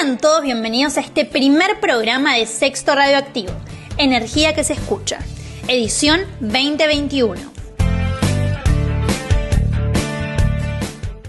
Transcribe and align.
Sean 0.00 0.16
todos 0.16 0.42
bienvenidos 0.42 0.96
a 0.96 1.00
este 1.00 1.26
primer 1.26 1.78
programa 1.78 2.36
de 2.36 2.46
Sexto 2.46 2.94
Radioactivo, 2.94 3.52
Energía 3.98 4.54
que 4.54 4.64
se 4.64 4.72
escucha, 4.72 5.18
edición 5.68 6.20
2021. 6.40 7.34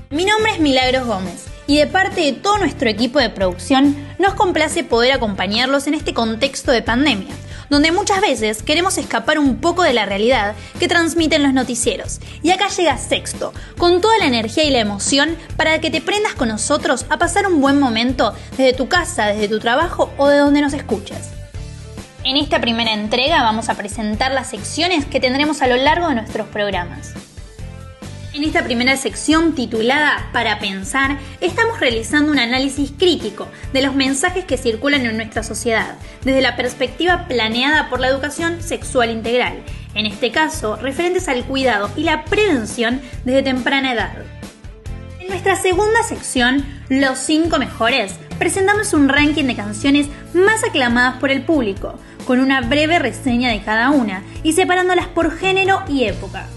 Mi 0.09 0.23
nombre 0.23 0.53
es 0.53 0.59
Milagros 0.59 1.05
Gómez 1.05 1.47
y 1.67 1.79
de 1.79 1.87
parte 1.87 2.21
de 2.21 2.31
todo 2.31 2.59
nuestro 2.59 2.87
equipo 2.89 3.19
de 3.19 3.29
producción 3.29 3.93
nos 4.19 4.35
complace 4.35 4.85
poder 4.85 5.11
acompañarlos 5.11 5.87
en 5.87 5.93
este 5.93 6.13
contexto 6.13 6.71
de 6.71 6.81
pandemia 6.81 7.33
donde 7.71 7.93
muchas 7.93 8.19
veces 8.19 8.61
queremos 8.63 8.97
escapar 8.97 9.39
un 9.39 9.55
poco 9.55 9.81
de 9.81 9.93
la 9.93 10.05
realidad 10.05 10.55
que 10.77 10.89
transmiten 10.89 11.41
los 11.41 11.53
noticieros. 11.53 12.19
Y 12.43 12.51
acá 12.51 12.67
llega 12.67 12.97
Sexto, 12.97 13.53
con 13.77 14.01
toda 14.01 14.17
la 14.17 14.25
energía 14.25 14.65
y 14.65 14.71
la 14.71 14.79
emoción 14.79 15.37
para 15.55 15.79
que 15.79 15.89
te 15.89 16.01
prendas 16.01 16.33
con 16.33 16.49
nosotros 16.49 17.05
a 17.09 17.17
pasar 17.17 17.47
un 17.47 17.61
buen 17.61 17.79
momento 17.79 18.35
desde 18.57 18.73
tu 18.73 18.89
casa, 18.89 19.27
desde 19.27 19.47
tu 19.47 19.59
trabajo 19.59 20.11
o 20.17 20.27
de 20.27 20.39
donde 20.39 20.61
nos 20.61 20.73
escuches. 20.73 21.29
En 22.25 22.35
esta 22.35 22.59
primera 22.59 22.91
entrega 22.91 23.41
vamos 23.41 23.69
a 23.69 23.75
presentar 23.75 24.33
las 24.33 24.49
secciones 24.49 25.05
que 25.05 25.21
tendremos 25.21 25.61
a 25.61 25.67
lo 25.67 25.77
largo 25.77 26.09
de 26.09 26.15
nuestros 26.15 26.47
programas. 26.49 27.13
En 28.33 28.45
esta 28.45 28.63
primera 28.63 28.95
sección 28.95 29.55
titulada 29.55 30.29
Para 30.31 30.57
pensar, 30.57 31.17
estamos 31.41 31.81
realizando 31.81 32.31
un 32.31 32.39
análisis 32.39 32.93
crítico 32.97 33.49
de 33.73 33.81
los 33.81 33.93
mensajes 33.93 34.45
que 34.45 34.57
circulan 34.57 35.05
en 35.05 35.17
nuestra 35.17 35.43
sociedad, 35.43 35.97
desde 36.23 36.39
la 36.39 36.55
perspectiva 36.55 37.27
planeada 37.27 37.89
por 37.89 37.99
la 37.99 38.07
educación 38.07 38.63
sexual 38.63 39.09
integral, 39.09 39.61
en 39.95 40.05
este 40.05 40.31
caso 40.31 40.77
referentes 40.77 41.27
al 41.27 41.43
cuidado 41.43 41.91
y 41.97 42.03
la 42.03 42.23
prevención 42.23 43.01
desde 43.25 43.43
temprana 43.43 43.91
edad. 43.91 44.13
En 45.19 45.27
nuestra 45.27 45.57
segunda 45.57 46.01
sección, 46.03 46.65
Los 46.87 47.19
5 47.19 47.59
mejores, 47.59 48.13
presentamos 48.39 48.93
un 48.93 49.09
ranking 49.09 49.43
de 49.43 49.57
canciones 49.57 50.07
más 50.33 50.63
aclamadas 50.63 51.17
por 51.17 51.31
el 51.31 51.43
público, 51.43 51.99
con 52.25 52.39
una 52.39 52.61
breve 52.61 52.97
reseña 52.97 53.49
de 53.49 53.61
cada 53.61 53.89
una 53.89 54.23
y 54.41 54.53
separándolas 54.53 55.07
por 55.07 55.37
género 55.37 55.83
y 55.89 56.05
época. 56.05 56.47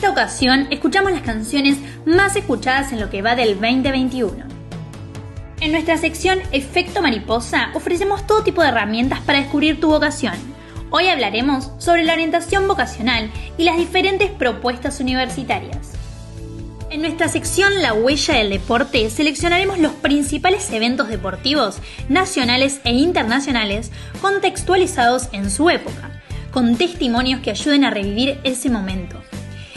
Esta 0.00 0.12
ocasión 0.12 0.66
escuchamos 0.70 1.12
las 1.12 1.20
canciones 1.20 1.76
más 2.06 2.34
escuchadas 2.34 2.90
en 2.90 3.00
lo 3.00 3.10
que 3.10 3.20
va 3.20 3.36
del 3.36 3.60
2021. 3.60 4.46
En 5.60 5.72
nuestra 5.72 5.98
sección 5.98 6.40
Efecto 6.52 7.02
Mariposa 7.02 7.68
ofrecemos 7.74 8.26
todo 8.26 8.42
tipo 8.42 8.62
de 8.62 8.68
herramientas 8.68 9.20
para 9.20 9.40
descubrir 9.40 9.78
tu 9.78 9.90
vocación. 9.90 10.32
Hoy 10.88 11.08
hablaremos 11.08 11.72
sobre 11.76 12.04
la 12.04 12.14
orientación 12.14 12.66
vocacional 12.66 13.30
y 13.58 13.64
las 13.64 13.76
diferentes 13.76 14.30
propuestas 14.30 15.00
universitarias. 15.00 15.92
En 16.88 17.02
nuestra 17.02 17.28
sección 17.28 17.82
La 17.82 17.92
huella 17.92 18.36
del 18.36 18.48
deporte 18.48 19.10
seleccionaremos 19.10 19.78
los 19.78 19.92
principales 19.92 20.72
eventos 20.72 21.10
deportivos 21.10 21.76
nacionales 22.08 22.80
e 22.84 22.92
internacionales 22.92 23.92
contextualizados 24.22 25.28
en 25.32 25.50
su 25.50 25.68
época, 25.68 26.22
con 26.52 26.76
testimonios 26.76 27.42
que 27.42 27.50
ayuden 27.50 27.84
a 27.84 27.90
revivir 27.90 28.40
ese 28.44 28.70
momento. 28.70 29.20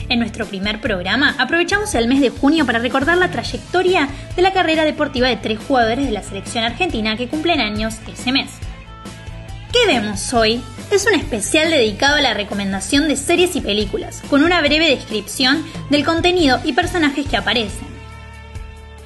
En 0.09 0.19
nuestro 0.19 0.45
primer 0.45 0.81
programa 0.81 1.35
aprovechamos 1.39 1.95
el 1.95 2.07
mes 2.07 2.21
de 2.21 2.29
junio 2.29 2.65
para 2.65 2.79
recordar 2.79 3.17
la 3.17 3.31
trayectoria 3.31 4.09
de 4.35 4.41
la 4.41 4.53
carrera 4.53 4.85
deportiva 4.85 5.27
de 5.27 5.37
tres 5.37 5.59
jugadores 5.59 6.05
de 6.05 6.11
la 6.11 6.23
selección 6.23 6.63
argentina 6.63 7.17
que 7.17 7.27
cumplen 7.27 7.61
años 7.61 7.95
ese 8.11 8.31
mes. 8.31 8.51
¿Qué 9.71 9.87
vemos 9.87 10.33
hoy? 10.33 10.61
Es 10.91 11.07
un 11.07 11.15
especial 11.15 11.71
dedicado 11.71 12.17
a 12.17 12.21
la 12.21 12.35
recomendación 12.35 13.07
de 13.07 13.15
series 13.15 13.55
y 13.55 13.61
películas, 13.61 14.21
con 14.29 14.43
una 14.43 14.61
breve 14.61 14.89
descripción 14.89 15.65
del 15.89 16.05
contenido 16.05 16.59
y 16.63 16.73
personajes 16.73 17.25
que 17.27 17.37
aparecen. 17.37 17.87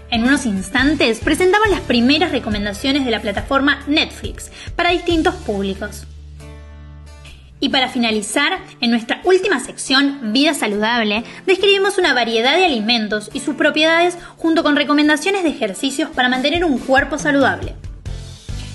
En 0.10 0.24
unos 0.24 0.46
instantes 0.46 1.20
presentamos 1.20 1.70
las 1.70 1.82
primeras 1.82 2.32
recomendaciones 2.32 3.06
de 3.06 3.12
la 3.12 3.22
plataforma 3.22 3.84
Netflix 3.88 4.52
para 4.76 4.92
distintos 4.92 5.36
públicos. 5.36 6.06
Y 7.60 7.70
para 7.70 7.90
finalizar, 7.90 8.60
en 8.82 8.92
nuestra 8.92 9.20
última 9.24 9.60
sección, 9.60 10.32
Vida 10.32 10.54
Saludable, 10.54 11.24
describimos 11.46 11.98
una 11.98 12.14
variedad 12.14 12.56
de 12.56 12.66
alimentos 12.66 13.32
y 13.34 13.40
sus 13.40 13.56
propiedades 13.56 14.18
junto 14.38 14.62
con 14.62 14.76
recomendaciones 14.76 15.44
de 15.44 15.50
ejercicios 15.50 16.12
para 16.12 16.30
mantener 16.30 16.64
un 16.64 16.78
cuerpo 16.78 17.18
saludable. 17.18 17.74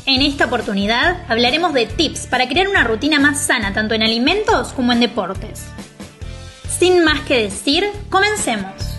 En 0.04 0.20
esta 0.20 0.46
oportunidad 0.46 1.24
hablaremos 1.28 1.72
de 1.74 1.86
tips 1.86 2.26
para 2.26 2.48
crear 2.48 2.66
una 2.66 2.82
rutina 2.82 3.20
más 3.20 3.40
sana 3.46 3.72
tanto 3.72 3.94
en 3.94 4.02
alimentos 4.02 4.72
como 4.72 4.92
en 4.92 4.98
deportes. 4.98 5.66
Sin 6.68 7.04
más 7.04 7.20
que 7.20 7.40
decir, 7.42 7.84
comencemos. 8.10 8.91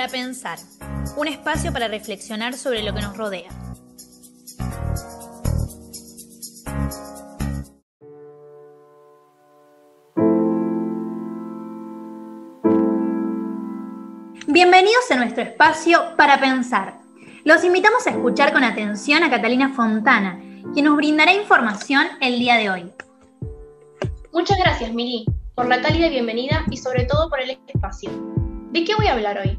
Para 0.00 0.12
pensar 0.12 0.58
un 1.18 1.28
espacio 1.28 1.74
para 1.74 1.86
reflexionar 1.86 2.54
sobre 2.54 2.82
lo 2.82 2.94
que 2.94 3.02
nos 3.02 3.18
rodea. 3.18 3.50
Bienvenidos 14.46 15.10
a 15.10 15.16
nuestro 15.16 15.42
espacio 15.42 16.16
para 16.16 16.40
pensar. 16.40 16.94
Los 17.44 17.62
invitamos 17.62 18.06
a 18.06 18.10
escuchar 18.12 18.54
con 18.54 18.64
atención 18.64 19.22
a 19.22 19.28
Catalina 19.28 19.74
Fontana, 19.74 20.40
quien 20.72 20.86
nos 20.86 20.96
brindará 20.96 21.34
información 21.34 22.06
el 22.22 22.38
día 22.38 22.56
de 22.56 22.70
hoy. 22.70 22.90
Muchas 24.32 24.56
gracias, 24.56 24.94
Mili, 24.94 25.26
por 25.54 25.68
la 25.68 25.82
cálida 25.82 26.08
bienvenida 26.08 26.64
y 26.70 26.78
sobre 26.78 27.04
todo 27.04 27.28
por 27.28 27.42
el 27.42 27.50
espacio. 27.66 28.10
¿De 28.72 28.82
qué 28.82 28.94
voy 28.94 29.06
a 29.06 29.12
hablar 29.12 29.38
hoy? 29.40 29.58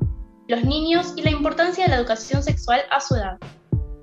Los 0.52 0.66
niños 0.66 1.14
y 1.16 1.22
la 1.22 1.32
importancia 1.32 1.86
de 1.86 1.92
la 1.92 1.96
educación 1.96 2.44
sexual 2.44 2.82
a 2.92 3.00
su 3.00 3.16
edad. 3.16 3.38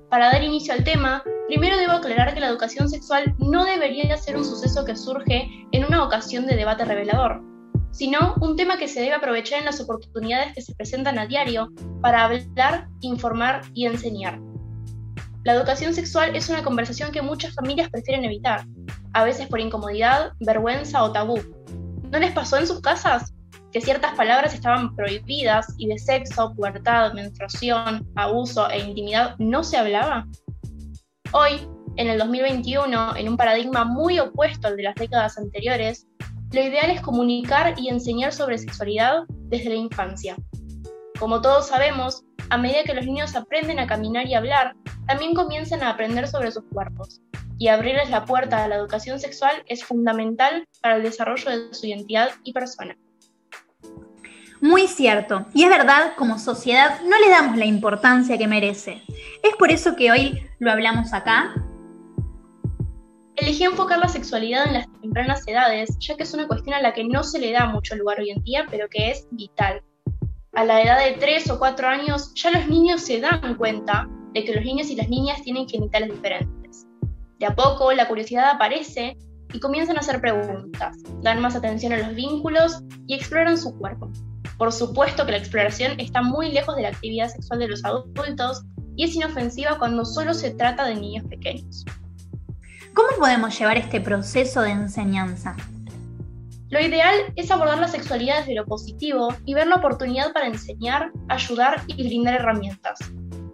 Para 0.09 0.31
dar 0.31 0.43
inicio 0.43 0.73
al 0.73 0.83
tema, 0.83 1.21
primero 1.47 1.77
debo 1.77 1.91
aclarar 1.91 2.33
que 2.33 2.39
la 2.39 2.47
educación 2.47 2.89
sexual 2.89 3.35
no 3.37 3.65
debería 3.65 4.17
ser 4.17 4.35
un 4.35 4.43
suceso 4.43 4.83
que 4.83 4.95
surge 4.95 5.47
en 5.71 5.85
una 5.85 6.03
ocasión 6.03 6.47
de 6.47 6.55
debate 6.55 6.85
revelador, 6.85 7.43
sino 7.91 8.33
un 8.41 8.55
tema 8.55 8.79
que 8.79 8.87
se 8.87 8.99
debe 8.99 9.13
aprovechar 9.13 9.59
en 9.59 9.65
las 9.65 9.79
oportunidades 9.79 10.55
que 10.55 10.63
se 10.63 10.73
presentan 10.73 11.19
a 11.19 11.27
diario 11.27 11.69
para 12.01 12.25
hablar, 12.25 12.87
informar 13.01 13.61
y 13.75 13.85
enseñar. 13.85 14.39
La 15.43 15.53
educación 15.53 15.93
sexual 15.93 16.35
es 16.35 16.49
una 16.49 16.63
conversación 16.63 17.11
que 17.11 17.21
muchas 17.21 17.53
familias 17.53 17.91
prefieren 17.91 18.25
evitar, 18.25 18.65
a 19.13 19.23
veces 19.23 19.47
por 19.47 19.59
incomodidad, 19.59 20.31
vergüenza 20.39 21.03
o 21.03 21.11
tabú. 21.11 21.39
¿No 22.11 22.17
les 22.17 22.31
pasó 22.31 22.57
en 22.57 22.65
sus 22.65 22.81
casas? 22.81 23.35
Que 23.71 23.81
ciertas 23.81 24.15
palabras 24.15 24.53
estaban 24.53 24.95
prohibidas 24.95 25.73
y 25.77 25.87
de 25.87 25.97
sexo, 25.99 26.53
pubertad, 26.55 27.13
menstruación, 27.13 28.07
abuso 28.15 28.69
e 28.69 28.79
intimidad 28.79 29.35
no 29.37 29.63
se 29.63 29.77
hablaba? 29.77 30.27
Hoy, 31.31 31.67
en 31.97 32.07
el 32.07 32.17
2021, 32.17 33.15
en 33.15 33.29
un 33.29 33.37
paradigma 33.37 33.85
muy 33.85 34.19
opuesto 34.19 34.67
al 34.67 34.77
de 34.77 34.83
las 34.83 34.95
décadas 34.95 35.37
anteriores, 35.37 36.07
lo 36.51 36.61
ideal 36.61 36.89
es 36.89 37.01
comunicar 37.01 37.75
y 37.77 37.89
enseñar 37.89 38.33
sobre 38.33 38.57
sexualidad 38.57 39.23
desde 39.29 39.69
la 39.69 39.75
infancia. 39.75 40.35
Como 41.19 41.41
todos 41.41 41.67
sabemos, 41.67 42.23
a 42.49 42.57
medida 42.57 42.83
que 42.83 42.95
los 42.95 43.05
niños 43.05 43.35
aprenden 43.35 43.77
a 43.77 43.85
caminar 43.85 44.25
y 44.25 44.33
hablar, 44.33 44.73
también 45.07 45.35
comienzan 45.35 45.83
a 45.83 45.91
aprender 45.91 46.27
sobre 46.27 46.51
sus 46.51 46.63
cuerpos. 46.73 47.21
Y 47.59 47.67
abrirles 47.67 48.09
la 48.09 48.25
puerta 48.25 48.63
a 48.63 48.67
la 48.67 48.77
educación 48.77 49.19
sexual 49.19 49.63
es 49.67 49.83
fundamental 49.83 50.65
para 50.81 50.95
el 50.95 51.03
desarrollo 51.03 51.51
de 51.51 51.73
su 51.73 51.85
identidad 51.85 52.29
y 52.43 52.53
persona. 52.53 52.97
Muy 54.61 54.87
cierto, 54.87 55.45
y 55.53 55.63
es 55.63 55.69
verdad, 55.69 56.13
como 56.17 56.37
sociedad 56.37 56.99
no 57.01 57.17
le 57.17 57.29
damos 57.29 57.57
la 57.57 57.65
importancia 57.65 58.37
que 58.37 58.47
merece. 58.47 59.01
Es 59.41 59.55
por 59.57 59.71
eso 59.71 59.95
que 59.95 60.11
hoy 60.11 60.45
lo 60.59 60.69
hablamos 60.69 61.13
acá. 61.13 61.53
Elegí 63.37 63.63
enfocar 63.63 63.99
la 63.99 64.09
sexualidad 64.09 64.67
en 64.67 64.73
las 64.73 64.87
tempranas 65.01 65.47
edades, 65.47 65.97
ya 65.99 66.17
que 66.17 66.23
es 66.23 66.33
una 66.33 66.45
cuestión 66.45 66.75
a 66.75 66.81
la 66.81 66.93
que 66.93 67.05
no 67.05 67.23
se 67.23 67.39
le 67.39 67.53
da 67.53 67.67
mucho 67.67 67.95
lugar 67.95 68.19
hoy 68.19 68.31
en 68.31 68.43
día, 68.43 68.65
pero 68.69 68.89
que 68.89 69.11
es 69.11 69.27
vital. 69.31 69.81
A 70.53 70.65
la 70.65 70.81
edad 70.81 70.99
de 71.05 71.13
3 71.13 71.51
o 71.51 71.59
4 71.59 71.87
años 71.87 72.33
ya 72.35 72.51
los 72.51 72.67
niños 72.67 73.01
se 73.01 73.21
dan 73.21 73.55
cuenta 73.55 74.09
de 74.33 74.43
que 74.43 74.53
los 74.53 74.65
niños 74.65 74.89
y 74.89 74.95
las 74.95 75.07
niñas 75.07 75.41
tienen 75.41 75.69
genitales 75.69 76.09
diferentes. 76.09 76.85
De 77.39 77.45
a 77.45 77.55
poco 77.55 77.93
la 77.93 78.09
curiosidad 78.09 78.49
aparece 78.49 79.15
y 79.53 79.59
comienzan 79.61 79.95
a 79.95 80.01
hacer 80.01 80.19
preguntas, 80.19 80.97
dan 81.21 81.41
más 81.41 81.55
atención 81.55 81.93
a 81.93 81.97
los 81.97 82.13
vínculos 82.13 82.83
y 83.07 83.15
exploran 83.15 83.57
su 83.57 83.73
cuerpo. 83.77 84.11
Por 84.59 84.73
supuesto 84.73 85.25
que 85.25 85.31
la 85.31 85.37
exploración 85.37 85.97
está 86.01 86.21
muy 86.21 86.51
lejos 86.51 86.75
de 86.75 86.81
la 86.81 86.89
actividad 86.89 87.29
sexual 87.29 87.59
de 87.59 87.69
los 87.69 87.85
adultos 87.85 88.65
y 88.97 89.05
es 89.05 89.15
inofensiva 89.15 89.79
cuando 89.79 90.03
solo 90.03 90.33
se 90.33 90.51
trata 90.51 90.85
de 90.85 90.95
niños 90.95 91.25
pequeños. 91.29 91.85
¿Cómo 92.93 93.07
podemos 93.17 93.57
llevar 93.57 93.77
este 93.77 94.01
proceso 94.01 94.61
de 94.61 94.71
enseñanza? 94.71 95.55
Lo 96.67 96.81
ideal 96.81 97.15
es 97.37 97.49
abordar 97.49 97.79
la 97.79 97.87
sexualidad 97.87 98.39
desde 98.39 98.55
lo 98.55 98.65
positivo 98.65 99.33
y 99.45 99.53
ver 99.53 99.67
la 99.67 99.77
oportunidad 99.77 100.33
para 100.33 100.47
enseñar, 100.47 101.09
ayudar 101.29 101.81
y 101.87 101.93
brindar 102.03 102.35
herramientas. 102.35 102.99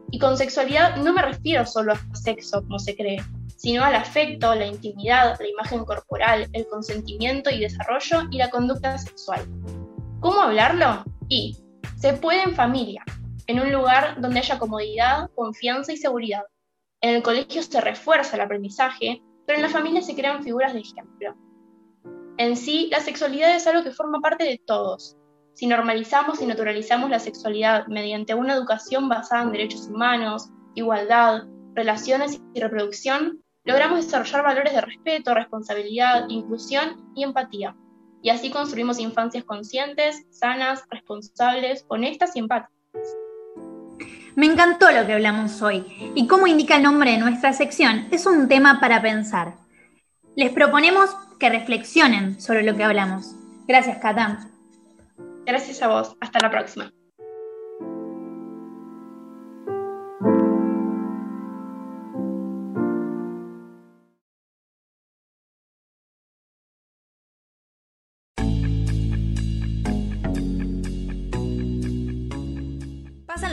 Y 0.09 0.17
con 0.17 0.35
sexualidad 0.35 0.95
no 0.97 1.13
me 1.13 1.21
refiero 1.21 1.67
solo 1.67 1.93
a 1.93 2.15
sexo, 2.15 2.63
como 2.63 2.79
se 2.79 2.95
cree, 2.95 3.21
sino 3.57 3.83
al 3.83 3.93
afecto, 3.93 4.55
la 4.55 4.65
intimidad, 4.65 5.37
la 5.39 5.47
imagen 5.47 5.85
corporal, 5.85 6.49
el 6.53 6.65
consentimiento 6.65 7.51
y 7.51 7.59
desarrollo 7.59 8.23
y 8.31 8.39
la 8.39 8.49
conducta 8.49 8.97
sexual. 8.97 9.45
¿Cómo 10.25 10.41
hablarlo? 10.41 11.03
Y 11.29 11.55
se 11.97 12.13
puede 12.13 12.41
en 12.41 12.55
familia, 12.55 13.03
en 13.45 13.59
un 13.59 13.71
lugar 13.71 14.19
donde 14.19 14.39
haya 14.39 14.57
comodidad, 14.57 15.29
confianza 15.35 15.93
y 15.93 15.97
seguridad. 15.97 16.41
En 17.01 17.17
el 17.17 17.21
colegio 17.21 17.61
se 17.61 17.79
refuerza 17.79 18.35
el 18.35 18.41
aprendizaje, 18.41 19.21
pero 19.45 19.57
en 19.57 19.61
la 19.61 19.69
familia 19.69 20.01
se 20.01 20.15
crean 20.15 20.43
figuras 20.43 20.73
de 20.73 20.79
ejemplo. 20.79 21.35
En 22.39 22.57
sí, 22.57 22.89
la 22.91 23.01
sexualidad 23.01 23.55
es 23.55 23.67
algo 23.67 23.83
que 23.83 23.91
forma 23.91 24.19
parte 24.19 24.45
de 24.45 24.59
todos. 24.65 25.15
Si 25.53 25.67
normalizamos 25.67 26.41
y 26.41 26.47
naturalizamos 26.47 27.11
la 27.11 27.19
sexualidad 27.19 27.85
mediante 27.85 28.33
una 28.33 28.55
educación 28.55 29.07
basada 29.07 29.43
en 29.43 29.51
derechos 29.51 29.87
humanos, 29.89 30.49
igualdad, 30.73 31.43
relaciones 31.75 32.41
y 32.55 32.59
reproducción, 32.59 33.43
logramos 33.63 34.03
desarrollar 34.03 34.41
valores 34.41 34.73
de 34.73 34.81
respeto, 34.81 35.35
responsabilidad, 35.35 36.25
inclusión 36.29 37.11
y 37.13 37.21
empatía. 37.21 37.75
Y 38.25 38.31
así 38.31 38.49
construimos 38.49 38.97
infancias 38.97 39.43
conscientes, 39.43 40.25
sanas, 40.31 40.81
responsables, 40.89 41.85
honestas 41.89 42.35
y 42.35 42.39
empáticas. 42.39 42.73
Me 44.35 44.47
encantó 44.47 44.89
lo 44.89 45.05
que 45.05 45.13
hablamos 45.13 45.61
hoy 45.61 45.85
y 46.15 46.25
como 46.25 46.47
indica 46.47 46.77
el 46.77 46.81
nombre 46.81 47.11
de 47.11 47.19
nuestra 47.19 47.53
sección, 47.53 48.07
es 48.09 48.25
un 48.25 48.47
tema 48.47 48.79
para 48.79 48.99
pensar. 48.99 49.53
Les 50.35 50.51
proponemos 50.51 51.11
que 51.39 51.51
reflexionen 51.51 52.41
sobre 52.41 52.63
lo 52.63 52.75
que 52.75 52.83
hablamos. 52.83 53.35
Gracias, 53.67 53.99
Katam. 53.99 54.49
Gracias 55.45 55.83
a 55.83 55.87
vos. 55.87 56.17
Hasta 56.19 56.39
la 56.39 56.49
próxima. 56.49 56.94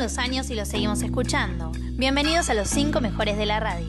Los 0.03 0.19
años 0.19 0.51
y 0.51 0.57
los 0.57 0.67
seguimos 0.67 1.01
escuchando. 1.03 1.71
Bienvenidos 1.93 2.51
a 2.51 2.55
los 2.55 2.69
cinco 2.69 3.01
mejores 3.01 3.39
de 3.39 3.47
la 3.47 3.61
radio. 3.61 3.87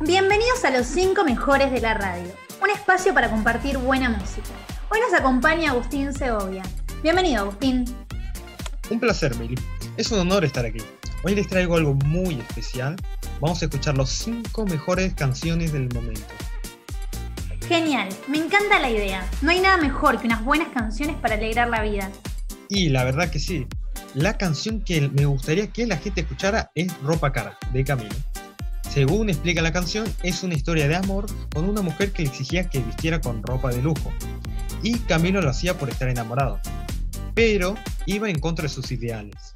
Bienvenidos 0.00 0.64
a 0.64 0.70
los 0.72 0.86
cinco 0.88 1.22
mejores 1.22 1.70
de 1.70 1.80
la 1.80 1.94
radio, 1.94 2.32
un 2.60 2.70
espacio 2.70 3.14
para 3.14 3.30
compartir 3.30 3.78
buena 3.78 4.08
música. 4.08 4.48
Hoy 4.90 4.98
nos 4.98 5.14
acompaña 5.14 5.70
Agustín 5.70 6.12
Segovia. 6.12 6.64
Bienvenido, 7.04 7.42
Agustín. 7.42 7.84
Un 8.90 8.98
placer, 8.98 9.36
Mili. 9.36 9.54
Es 9.96 10.10
un 10.10 10.18
honor 10.18 10.44
estar 10.44 10.66
aquí. 10.66 10.80
Hoy 11.22 11.36
les 11.36 11.46
traigo 11.46 11.76
algo 11.76 11.94
muy 12.06 12.34
especial. 12.34 12.96
Vamos 13.40 13.62
a 13.62 13.66
escuchar 13.66 13.96
los 13.96 14.10
cinco 14.10 14.66
mejores 14.66 15.14
canciones 15.14 15.72
del 15.72 15.88
momento. 15.94 16.26
Genial, 17.68 18.08
me 18.26 18.38
encanta 18.38 18.80
la 18.80 18.90
idea. 18.90 19.24
No 19.42 19.50
hay 19.50 19.60
nada 19.60 19.76
mejor 19.76 20.20
que 20.20 20.26
unas 20.26 20.44
buenas 20.44 20.68
canciones 20.74 21.14
para 21.16 21.36
alegrar 21.36 21.68
la 21.68 21.82
vida. 21.82 22.10
Y 22.68 22.88
la 22.88 23.04
verdad 23.04 23.30
que 23.30 23.38
sí. 23.38 23.68
La 24.14 24.36
canción 24.36 24.80
que 24.80 25.08
me 25.08 25.24
gustaría 25.24 25.68
que 25.68 25.86
la 25.86 25.96
gente 25.96 26.22
escuchara 26.22 26.72
es 26.74 26.92
Ropa 27.00 27.32
Cara, 27.32 27.56
de 27.72 27.84
Camilo. 27.84 28.16
Según 28.90 29.30
explica 29.30 29.62
la 29.62 29.72
canción, 29.72 30.12
es 30.24 30.42
una 30.42 30.54
historia 30.54 30.88
de 30.88 30.96
amor 30.96 31.26
con 31.54 31.68
una 31.68 31.80
mujer 31.80 32.10
que 32.10 32.24
le 32.24 32.30
exigía 32.30 32.68
que 32.68 32.80
vistiera 32.80 33.20
con 33.20 33.40
ropa 33.44 33.70
de 33.70 33.82
lujo. 33.82 34.12
Y 34.82 34.98
Camilo 34.98 35.40
lo 35.40 35.50
hacía 35.50 35.78
por 35.78 35.90
estar 35.90 36.08
enamorado 36.08 36.60
pero 37.34 37.74
iba 38.06 38.28
en 38.28 38.38
contra 38.38 38.64
de 38.64 38.68
sus 38.68 38.90
ideales. 38.92 39.54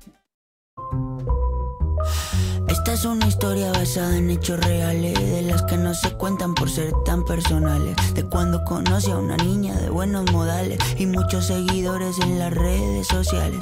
Esta 2.69 2.93
es 2.93 3.05
una 3.05 3.27
historia 3.27 3.73
basada 3.73 4.17
en 4.17 4.31
hechos 4.31 4.61
reales, 4.61 5.15
de 5.15 5.43
las 5.43 5.63
que 5.63 5.77
no 5.77 5.95
se 5.95 6.13
cuentan 6.17 6.55
por 6.55 6.69
ser 6.69 6.93
tan 7.05 7.25
personales. 7.25 7.97
De 8.15 8.25
cuando 8.25 8.65
conocí 8.65 9.11
a 9.11 9.17
una 9.17 9.37
niña 9.37 9.75
de 9.75 9.89
buenos 9.89 10.31
modales 10.33 10.79
y 10.99 11.07
muchos 11.07 11.47
seguidores 11.47 12.19
en 12.19 12.39
las 12.39 12.53
redes 12.53 13.07
sociales. 13.07 13.61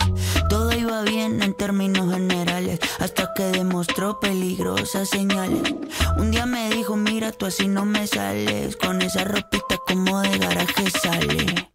Todo 0.49 0.73
iba 0.73 1.03
bien 1.03 1.43
en 1.43 1.55
términos 1.55 2.13
generales, 2.13 2.81
hasta 2.99 3.33
que 3.35 3.45
demostró 3.45 4.19
peligrosas 4.19 5.09
señales. 5.09 5.75
Un 6.17 6.31
día 6.31 6.47
me 6.47 6.71
dijo, 6.71 6.97
mira, 6.97 7.33
tú 7.33 7.47
así 7.47 7.69
no 7.69 7.85
me 7.85 8.07
sales, 8.07 8.77
con 8.77 9.03
esa 9.03 9.25
ropita 9.25 9.77
como 9.87 10.21
de 10.21 10.39
garaje 10.39 10.91
sale. 10.91 11.72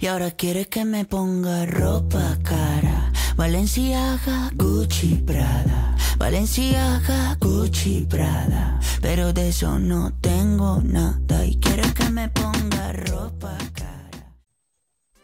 Y 0.00 0.06
ahora 0.06 0.30
quiere 0.32 0.66
que 0.66 0.84
me 0.84 1.04
ponga 1.04 1.64
ropa 1.66 2.38
cara. 2.42 3.12
Valenciaga, 3.36 4.50
Gucci, 4.54 5.22
Prada. 5.26 5.96
Valenciaga, 6.18 7.36
Gucci, 7.40 8.06
Prada. 8.08 8.80
Pero 9.00 9.32
de 9.32 9.48
eso 9.48 9.78
no 9.78 10.12
tengo 10.20 10.80
nada. 10.82 11.44
Y 11.44 11.58
quiere 11.60 11.82
que 11.94 12.10
me 12.10 12.28
ponga 12.28 12.92
ropa 12.92 13.56
cara. 13.72 14.10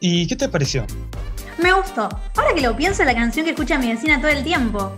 ¿Y 0.00 0.26
qué 0.26 0.36
te 0.36 0.48
pareció? 0.48 0.86
Me 1.62 1.72
gustó. 1.72 2.08
Ahora 2.36 2.54
que 2.54 2.60
lo 2.60 2.76
pienso, 2.76 3.04
la 3.04 3.14
canción 3.14 3.44
que 3.44 3.50
escucha 3.50 3.78
mi 3.78 3.88
vecina 3.88 4.20
todo 4.20 4.30
el 4.30 4.44
tiempo. 4.44 4.96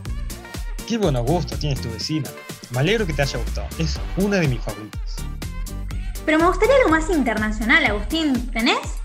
Qué 0.86 0.98
buen 0.98 1.16
gusto 1.24 1.56
tienes 1.56 1.80
tu 1.80 1.88
vecina. 1.88 2.28
Me 2.70 2.80
alegro 2.80 3.06
que 3.06 3.12
te 3.12 3.22
haya 3.22 3.38
gustado. 3.38 3.68
Es 3.78 3.98
una 4.16 4.36
de 4.36 4.48
mis 4.48 4.60
favoritas. 4.60 5.16
Pero 6.26 6.38
me 6.38 6.46
gustaría 6.46 6.76
algo 6.76 6.90
más 6.90 7.08
internacional, 7.08 7.84
Agustín. 7.86 8.50
¿Tenés? 8.50 8.99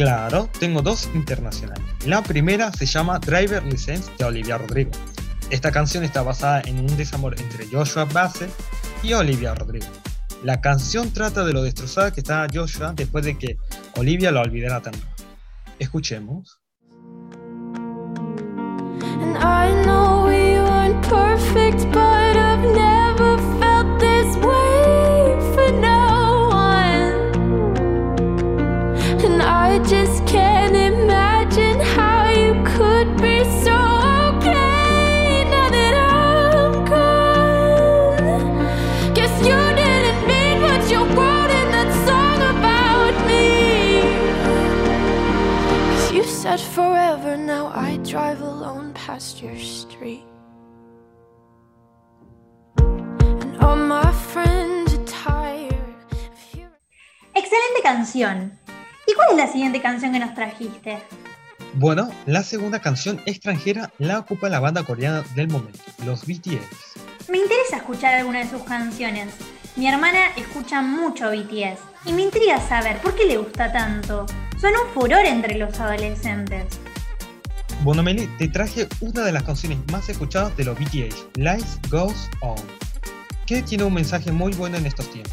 Claro, 0.00 0.48
tengo 0.58 0.80
dos 0.80 1.10
internacionales. 1.12 1.84
La 2.06 2.22
primera 2.22 2.72
se 2.72 2.86
llama 2.86 3.18
Driver 3.18 3.62
License 3.62 4.10
de 4.16 4.24
Olivia 4.24 4.56
Rodrigo. 4.56 4.92
Esta 5.50 5.70
canción 5.70 6.04
está 6.04 6.22
basada 6.22 6.62
en 6.62 6.78
un 6.78 6.96
desamor 6.96 7.38
entre 7.38 7.66
Joshua 7.66 8.06
Bassett 8.06 8.50
y 9.02 9.12
Olivia 9.12 9.54
Rodrigo. 9.54 9.84
La 10.42 10.62
canción 10.62 11.12
trata 11.12 11.44
de 11.44 11.52
lo 11.52 11.62
destrozada 11.62 12.14
que 12.14 12.20
está 12.20 12.46
Joshua 12.50 12.94
después 12.96 13.26
de 13.26 13.36
que 13.36 13.58
Olivia 13.98 14.30
lo 14.30 14.40
olvidara 14.40 14.80
tanto. 14.80 15.06
Escuchemos. 15.78 16.58
Excelente 57.34 57.82
canción. 57.82 58.58
¿Y 59.06 59.12
cuál 59.12 59.32
es 59.32 59.36
la 59.36 59.46
siguiente 59.46 59.82
canción 59.82 60.12
que 60.12 60.20
nos 60.20 60.34
trajiste? 60.34 60.98
Bueno, 61.74 62.10
la 62.24 62.42
segunda 62.42 62.80
canción 62.80 63.20
extranjera 63.26 63.92
la 63.98 64.20
ocupa 64.20 64.48
la 64.48 64.58
banda 64.58 64.84
coreana 64.84 65.22
del 65.34 65.48
momento, 65.48 65.80
los 66.06 66.26
BTS. 66.26 67.28
Me 67.28 67.38
interesa 67.38 67.76
escuchar 67.76 68.14
alguna 68.14 68.38
de 68.38 68.48
sus 68.48 68.62
canciones. 68.62 69.34
Mi 69.76 69.86
hermana 69.86 70.28
escucha 70.34 70.80
mucho 70.80 71.30
BTS 71.30 71.78
y 72.06 72.14
me 72.14 72.22
intriga 72.22 72.58
saber 72.58 72.96
por 73.02 73.14
qué 73.14 73.26
le 73.26 73.36
gusta 73.36 73.70
tanto. 73.70 74.24
Son 74.58 74.72
un 74.72 74.94
furor 74.94 75.26
entre 75.26 75.56
los 75.56 75.78
adolescentes. 75.78 76.79
Bueno, 77.82 78.02
Meli, 78.02 78.26
te 78.36 78.46
traje 78.46 78.86
una 79.00 79.22
de 79.22 79.32
las 79.32 79.42
canciones 79.42 79.78
más 79.90 80.06
escuchadas 80.10 80.54
de 80.54 80.64
los 80.64 80.78
BTS, 80.78 81.28
Life 81.36 81.78
Goes 81.88 82.28
On, 82.42 82.58
que 83.46 83.62
tiene 83.62 83.84
un 83.84 83.94
mensaje 83.94 84.30
muy 84.32 84.52
bueno 84.52 84.76
en 84.76 84.84
estos 84.84 85.10
tiempos. 85.10 85.32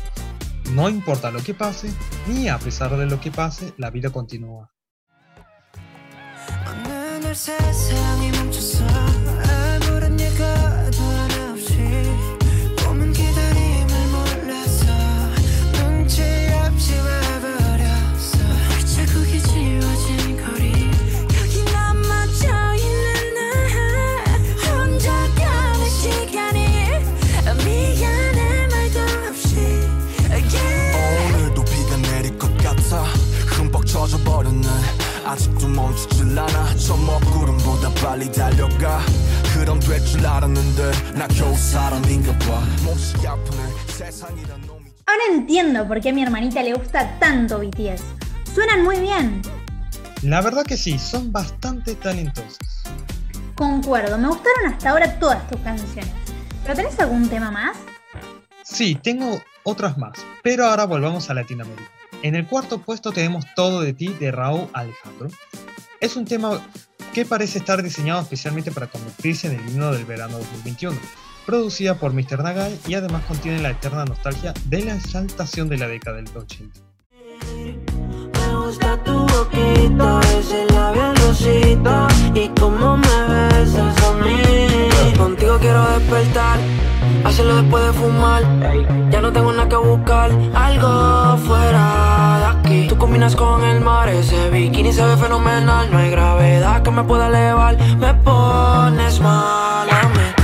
No 0.71 0.87
importa 0.87 1.29
lo 1.29 1.43
que 1.43 1.53
pase, 1.53 1.91
ni 2.27 2.47
a 2.47 2.57
pesar 2.57 2.95
de 2.95 3.05
lo 3.05 3.19
que 3.19 3.31
pase, 3.31 3.73
la 3.75 3.89
vida 3.89 4.11
continúa. 4.11 4.71
Entiendo 45.37 45.87
por 45.87 46.01
qué 46.01 46.09
a 46.09 46.13
mi 46.13 46.23
hermanita 46.23 46.63
le 46.63 46.73
gusta 46.73 47.17
tanto 47.19 47.59
BTS. 47.59 48.03
Suenan 48.53 48.83
muy 48.83 48.99
bien. 48.99 49.41
La 50.23 50.41
verdad 50.41 50.63
que 50.65 50.77
sí, 50.77 50.97
son 50.97 51.31
bastante 51.31 51.93
talentosos. 51.95 52.57
Concuerdo, 53.53 54.17
me 54.17 54.27
gustaron 54.27 54.73
hasta 54.73 54.89
ahora 54.89 55.19
todas 55.19 55.47
tus 55.47 55.59
canciones. 55.61 56.11
¿Pero 56.63 56.75
tenés 56.75 56.99
algún 56.99 57.29
tema 57.29 57.51
más? 57.51 57.77
Sí, 58.63 58.95
tengo 58.95 59.41
otras 59.63 59.97
más, 59.97 60.17
pero 60.43 60.65
ahora 60.65 60.85
volvamos 60.85 61.29
a 61.29 61.33
Latinoamérica. 61.33 61.89
En 62.23 62.35
el 62.35 62.47
cuarto 62.47 62.79
puesto 62.79 63.11
tenemos 63.11 63.45
Todo 63.55 63.81
de 63.81 63.93
ti 63.93 64.07
de 64.19 64.31
Raúl 64.31 64.67
Alejandro. 64.73 65.29
Es 65.99 66.15
un 66.15 66.25
tema 66.25 66.59
que 67.13 67.25
parece 67.25 67.59
estar 67.59 67.81
diseñado 67.81 68.21
especialmente 68.21 68.71
para 68.71 68.87
convertirse 68.87 69.47
en 69.47 69.59
el 69.59 69.69
himno 69.69 69.91
del 69.91 70.05
verano 70.05 70.37
2021, 70.37 70.97
producida 71.47 71.95
por 71.95 72.13
Mr. 72.13 72.43
Nagai 72.43 72.77
y 72.87 72.93
además 72.95 73.23
contiene 73.25 73.61
la 73.61 73.69
eterna 73.69 74.03
nostalgia 74.03 74.53
de 74.65 74.83
la 74.83 74.95
exaltación 74.95 75.69
de 75.69 75.77
la 75.77 75.87
década 75.87 76.17
del 76.17 76.27
80. 76.27 76.81
Me 77.55 78.55
gusta 78.57 79.01
tu 79.05 79.13
boquita, 79.13 80.19
ese 80.37 80.67
rosita 81.25 82.07
y 82.35 82.49
cómo 82.59 82.97
me 82.97 83.17
besas 83.49 83.95
a 84.03 84.13
mí. 84.15 85.15
Contigo 85.17 85.57
quiero 85.61 85.87
despertar, 85.97 86.59
hacerlo 87.23 87.55
después 87.61 87.85
de 87.85 87.93
fumar. 87.93 88.43
Ya 89.09 89.21
no 89.21 89.31
tengo 89.31 89.53
nada 89.53 89.69
que 89.69 89.77
buscar, 89.77 90.29
algo 90.53 91.37
fuera 91.47 92.39
de 92.39 92.45
aquí. 92.59 92.87
Tú 92.89 92.97
combinas 92.97 93.37
con 93.37 93.63
el 93.63 93.79
mar, 93.79 94.09
ese 94.09 94.49
bikini 94.49 94.91
se 94.91 95.01
ve 95.01 95.15
fenomenal. 95.15 95.89
No 95.89 95.97
hay 95.97 96.11
gravedad 96.11 96.83
que 96.83 96.91
me 96.91 97.05
pueda 97.05 97.27
elevar, 97.27 97.77
me 97.97 98.13
pones 98.15 99.21
mal 99.21 99.89
a 99.89 100.09
mí. 100.09 100.36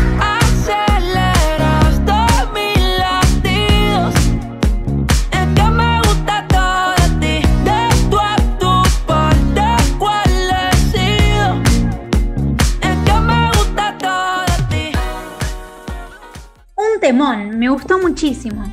Temón, 17.04 17.60
me 17.60 17.68
gustó 17.68 18.00
muchísimo. 18.00 18.64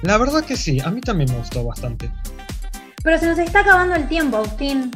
La 0.00 0.16
verdad 0.16 0.42
que 0.42 0.56
sí, 0.56 0.80
a 0.80 0.90
mí 0.90 1.02
también 1.02 1.30
me 1.30 1.36
gustó 1.36 1.62
bastante. 1.62 2.10
Pero 3.02 3.18
se 3.18 3.26
nos 3.26 3.38
está 3.38 3.60
acabando 3.60 3.94
el 3.96 4.08
tiempo, 4.08 4.38
Agustín. 4.38 4.90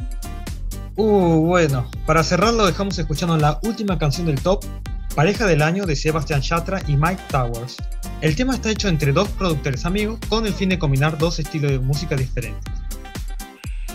Uh, 0.95 1.45
bueno, 1.45 1.87
para 2.07 2.23
cerrarlo 2.23 2.65
dejamos 2.65 2.97
escuchando 2.97 3.37
la 3.37 3.59
última 3.61 3.99
canción 3.99 4.25
del 4.25 4.41
top, 4.41 4.65
Pareja 5.13 5.45
del 5.45 5.61
Año 5.61 5.85
de 5.85 5.95
Sebastian 5.95 6.41
Yatra 6.41 6.81
y 6.87 6.97
Mike 6.97 7.21
Towers. 7.29 7.77
El 8.21 8.35
tema 8.35 8.55
está 8.55 8.71
hecho 8.71 8.87
entre 8.87 9.13
dos 9.13 9.29
productores 9.29 9.85
amigos 9.85 10.19
con 10.27 10.47
el 10.47 10.53
fin 10.53 10.69
de 10.69 10.79
combinar 10.79 11.19
dos 11.19 11.37
estilos 11.37 11.69
de 11.69 11.77
música 11.77 12.15
diferentes. 12.15 12.73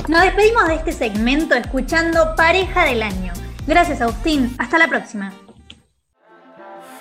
Nos 0.06 0.22
despedimos 0.22 0.68
de 0.68 0.74
este 0.76 0.92
segmento 0.92 1.56
escuchando 1.56 2.34
Pareja 2.36 2.84
del 2.84 3.02
Año. 3.02 3.32
Gracias, 3.66 4.00
Agustín. 4.00 4.54
Hasta 4.58 4.78
la 4.78 4.86
próxima. 4.86 5.32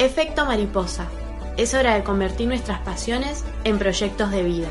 Efecto 0.00 0.46
mariposa. 0.46 1.08
Es 1.56 1.74
hora 1.74 1.96
de 1.96 2.04
convertir 2.04 2.46
nuestras 2.46 2.78
pasiones 2.82 3.44
en 3.64 3.80
proyectos 3.80 4.30
de 4.30 4.44
vida. 4.44 4.68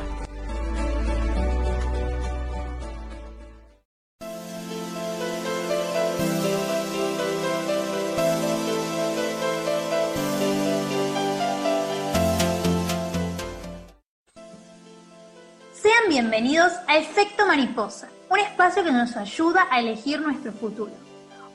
Sean 15.74 16.08
bienvenidos 16.08 16.72
a 16.88 16.96
Efecto 16.96 17.46
Mariposa, 17.46 18.08
un 18.30 18.40
espacio 18.40 18.82
que 18.82 18.94
nos 18.94 19.18
ayuda 19.18 19.68
a 19.70 19.82
elegir 19.82 20.22
nuestro 20.22 20.54
futuro. 20.54 20.94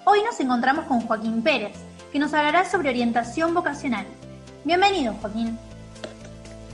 Hoy 0.04 0.22
nos 0.24 0.38
encontramos 0.40 0.84
con 0.84 1.00
Joaquín 1.00 1.42
Pérez, 1.42 1.72
que 2.12 2.18
nos 2.18 2.34
hablará 2.34 2.70
sobre 2.70 2.90
orientación 2.90 3.54
vocacional. 3.54 4.06
Bienvenido, 4.64 5.14
Joaquín. 5.14 5.58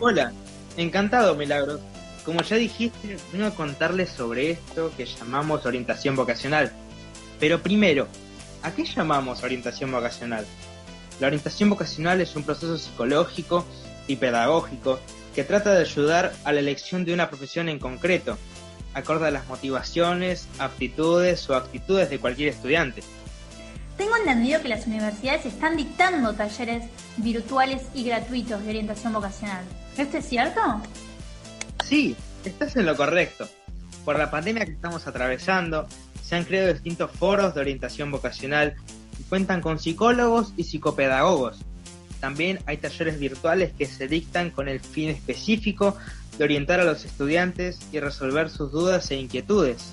Hola, 0.01 0.33
encantado 0.77 1.37
Milagros. 1.37 1.81
Como 2.25 2.43
ya 2.43 2.57
dijiste, 2.57 3.17
vengo 3.33 3.47
a 3.47 3.55
contarles 3.55 4.11
sobre 4.11 4.51
esto 4.51 4.93
que 4.97 5.07
llamamos 5.07 5.65
orientación 5.65 6.17
vocacional. 6.17 6.73
Pero 7.39 7.63
primero, 7.63 8.09
¿a 8.63 8.73
qué 8.73 8.85
llamamos 8.85 9.45
orientación 9.45 9.93
vocacional? 9.93 10.45
La 11.21 11.29
orientación 11.29 11.71
vocacional 11.71 12.21
es 12.21 12.35
un 12.35 12.43
proceso 12.43 12.77
psicológico 12.77 13.65
y 14.09 14.17
pedagógico 14.17 14.99
que 15.35 15.45
trata 15.45 15.73
de 15.73 15.83
ayudar 15.83 16.33
a 16.45 16.53
la 16.53 16.59
elección 16.59 17.05
de 17.05 17.15
una 17.15 17.29
profesión 17.31 17.69
en 17.69 17.79
concreto, 17.79 18.37
acorde 18.93 19.29
a 19.29 19.31
las 19.31 19.47
motivaciones, 19.47 20.49
aptitudes 20.59 21.49
o 21.49 21.55
actitudes 21.55 22.11
de 22.11 22.19
cualquier 22.19 22.49
estudiante. 22.49 23.03
Tengo 23.99 24.17
entendido 24.17 24.63
que 24.63 24.69
las 24.69 24.87
universidades 24.87 25.45
están 25.45 25.77
dictando 25.77 26.33
talleres 26.33 26.85
virtuales 27.17 27.83
y 27.95 28.05
gratuitos 28.05 28.63
de 28.63 28.71
orientación 28.71 29.13
vocacional. 29.13 29.65
¿Esto 29.97 30.19
es 30.19 30.25
cierto? 30.25 30.61
Sí, 31.85 32.15
estás 32.45 32.77
en 32.77 32.87
lo 32.87 32.97
correcto. 32.97 33.49
Por 34.05 34.17
la 34.17 34.31
pandemia 34.31 34.65
que 34.65 34.73
estamos 34.73 35.09
atravesando, 35.09 35.89
se 36.23 36.37
han 36.37 36.45
creado 36.45 36.73
distintos 36.73 37.11
foros 37.11 37.57
de 37.57 37.61
orientación 37.61 38.13
vocacional 38.13 38.77
y 39.19 39.25
cuentan 39.25 39.61
con 39.61 39.81
psicólogos 39.81 40.55
y 40.57 40.63
psicopedagogos. 40.63 41.59
También 42.21 42.61
hay 42.67 42.77
talleres 42.77 43.19
virtuales 43.19 43.73
que 43.77 43.87
se 43.87 44.07
dictan 44.07 44.51
con 44.51 44.69
el 44.69 44.79
fin 44.79 45.09
específico 45.09 45.97
de 46.39 46.45
orientar 46.45 46.79
a 46.79 46.85
los 46.85 47.05
estudiantes 47.05 47.81
y 47.91 47.99
resolver 47.99 48.49
sus 48.49 48.71
dudas 48.71 49.11
e 49.11 49.17
inquietudes. 49.17 49.91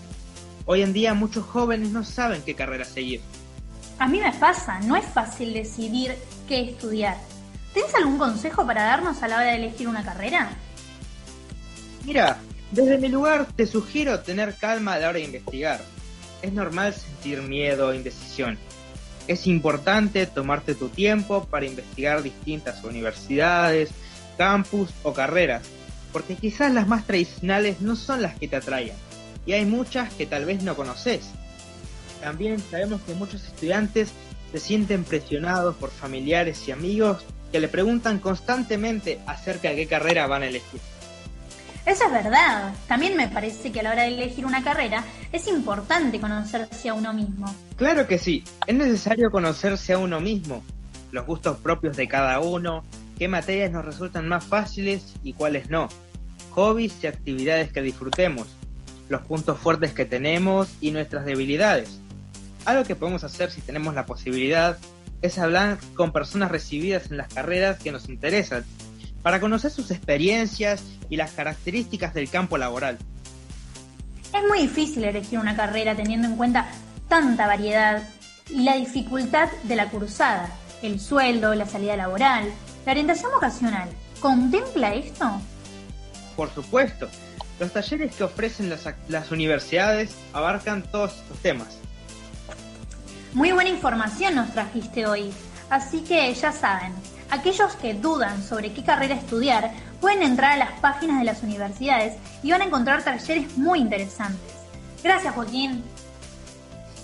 Hoy 0.68 0.84
en 0.84 0.94
día 0.94 1.16
muchos 1.16 1.44
jóvenes 1.44 1.90
no 1.90 2.04
saben 2.04 2.44
qué 2.44 2.54
carrera 2.54 2.86
seguir. 2.86 3.22
A 3.98 4.08
mí 4.08 4.20
me 4.20 4.34
pasa, 4.34 4.80
no 4.82 4.96
es 4.96 5.06
fácil 5.06 5.54
decidir 5.54 6.16
qué 6.48 6.70
estudiar. 6.70 7.18
¿Tienes 7.74 7.96
algún 7.96 8.18
consejo 8.18 8.66
para 8.66 8.84
darnos 8.84 9.24
a 9.24 9.28
la 9.28 9.38
hora 9.38 9.46
de 9.46 9.56
elegir 9.56 9.88
una 9.88 10.04
carrera? 10.04 10.50
Mira, 12.06 12.38
desde 12.72 12.98
mi 12.98 13.08
lugar 13.08 13.48
te 13.56 13.66
sugiero 13.66 14.20
tener 14.20 14.56
calma 14.56 14.94
a 14.94 15.00
la 15.00 15.10
hora 15.10 15.20
de 15.20 15.26
investigar. 15.26 15.82
Es 16.42 16.52
normal 16.52 16.94
sentir 16.94 17.42
miedo 17.42 17.92
e 17.92 17.96
indecisión. 17.96 18.58
Es 19.28 19.48
importante 19.48 20.28
tomarte 20.28 20.76
tu 20.76 20.90
tiempo 20.90 21.46
para 21.46 21.66
investigar 21.66 22.22
distintas 22.22 22.84
universidades, 22.84 23.90
campus 24.38 24.90
o 25.04 25.14
carreras, 25.14 25.64
porque 26.12 26.36
quizás 26.36 26.72
las 26.74 26.88
más 26.88 27.06
tradicionales 27.06 27.82
no 27.82 27.96
son 27.96 28.22
las 28.22 28.38
que 28.38 28.48
te 28.48 28.58
atraigan, 28.58 28.98
y 29.46 29.54
hay 29.54 29.66
muchas 29.66 30.14
que 30.14 30.26
tal 30.26 30.46
vez 30.46 30.62
no 30.64 30.76
conoces. 30.76 31.32
También 32.22 32.60
sabemos 32.60 33.02
que 33.02 33.14
muchos 33.14 33.44
estudiantes 33.44 34.12
se 34.52 34.60
sienten 34.60 35.04
presionados 35.04 35.76
por 35.76 35.90
familiares 35.90 36.68
y 36.68 36.72
amigos 36.72 37.26
que 37.52 37.60
le 37.60 37.68
preguntan 37.68 38.20
constantemente 38.20 39.20
acerca 39.28 39.70
de 39.70 39.76
qué 39.76 39.88
carrera 39.88 40.28
van 40.28 40.44
a 40.44 40.48
elegir. 40.48 40.82
Eso 41.86 42.06
es 42.06 42.12
verdad. 42.12 42.74
También 42.88 43.16
me 43.16 43.28
parece 43.28 43.72
que 43.72 43.80
a 43.80 43.84
la 43.84 43.92
hora 43.92 44.04
de 44.04 44.10
elegir 44.10 44.46
una 44.46 44.64
carrera 44.64 45.04
es 45.32 45.48
importante 45.48 46.20
conocerse 46.20 46.90
a 46.90 46.96
uno 46.96 47.14
mismo. 47.14 47.54
Claro 47.76 48.08
que 48.08 48.18
sí, 48.18 48.44
es 48.66 48.76
necesario 48.76 49.30
conocerse 49.30 49.94
a 49.94 50.00
uno 50.00 50.20
mismo, 50.20 50.64
los 51.12 51.26
gustos 51.28 51.58
propios 51.58 51.96
de 51.96 52.08
cada 52.08 52.40
uno, 52.40 52.84
qué 53.20 53.28
materias 53.28 53.72
nos 53.72 53.86
resultan 53.86 54.28
más 54.28 54.44
fáciles 54.46 55.14
y 55.24 55.34
cuáles 55.34 55.70
no, 55.70 55.88
hobbies 56.52 57.04
y 57.04 57.08
actividades 57.08 57.72
que 57.72 57.84
disfrutemos, 57.84 58.48
los 59.08 59.22
puntos 59.22 59.60
fuertes 59.60 59.94
que 59.94 60.06
tenemos 60.06 60.70
y 60.82 60.90
nuestras 60.90 61.24
debilidades. 61.24 62.00
Algo 62.66 62.84
que 62.84 62.96
podemos 62.96 63.24
hacer 63.24 63.52
si 63.52 63.62
tenemos 63.62 63.94
la 63.94 64.06
posibilidad 64.06 64.78
es 65.22 65.38
hablar 65.40 65.78
con 65.96 66.12
personas 66.12 66.52
recibidas 66.52 67.10
en 67.12 67.18
las 67.18 67.34
carreras 67.34 67.80
que 67.80 67.92
nos 67.92 68.10
interesan, 68.10 68.66
para 69.22 69.40
conocer 69.40 69.72
sus 69.72 69.90
experiencias 69.90 70.84
y 71.10 71.16
las 71.16 71.32
características 71.32 72.14
del 72.14 72.30
campo 72.30 72.58
laboral. 72.58 72.98
Es 74.34 74.44
muy 74.48 74.60
difícil 74.62 75.04
elegir 75.04 75.40
una 75.40 75.56
carrera 75.56 75.96
teniendo 75.96 76.28
en 76.28 76.36
cuenta 76.36 76.68
tanta 77.08 77.48
variedad 77.48 78.04
y 78.50 78.64
la 78.64 78.76
dificultad 78.76 79.50
de 79.64 79.76
la 79.76 79.90
cursada, 79.90 80.50
el 80.82 81.00
sueldo, 81.00 81.56
la 81.56 81.66
salida 81.66 81.96
laboral, 81.96 82.52
la 82.86 82.92
orientación 82.92 83.32
vocacional. 83.32 83.90
¿Contempla 84.20 84.94
esto? 84.94 85.42
Por 86.36 86.54
supuesto, 86.54 87.08
los 87.60 87.72
talleres 87.72 88.16
que 88.16 88.24
ofrecen 88.24 88.70
las, 88.70 88.88
las 89.08 89.32
universidades 89.32 90.16
abarcan 90.34 90.84
todos 90.84 91.16
estos 91.16 91.40
temas. 91.40 91.80
Muy 93.36 93.52
buena 93.52 93.70
información 93.70 94.34
nos 94.34 94.54
trajiste 94.54 95.06
hoy, 95.06 95.34
así 95.70 96.06
que 96.06 96.34
ya 96.34 96.54
saben, 96.54 96.94
aquellos 97.30 97.76
que 97.76 97.94
dudan 97.94 98.42
sobre 98.42 98.72
qué 98.72 98.82
carrera 98.82 99.14
estudiar 99.14 99.74
pueden 100.00 100.24
entrar 100.24 100.54
a 100.54 100.58
las 100.58 100.80
páginas 100.80 101.20
de 101.20 101.26
las 101.26 101.44
universidades 101.44 102.14
y 102.44 102.52
van 102.52 102.62
a 102.62 102.66
encontrar 102.66 103.04
talleres 103.04 103.58
muy 103.58 103.80
interesantes. 103.80 104.54
Gracias 105.04 105.36
Joaquín. 105.36 105.84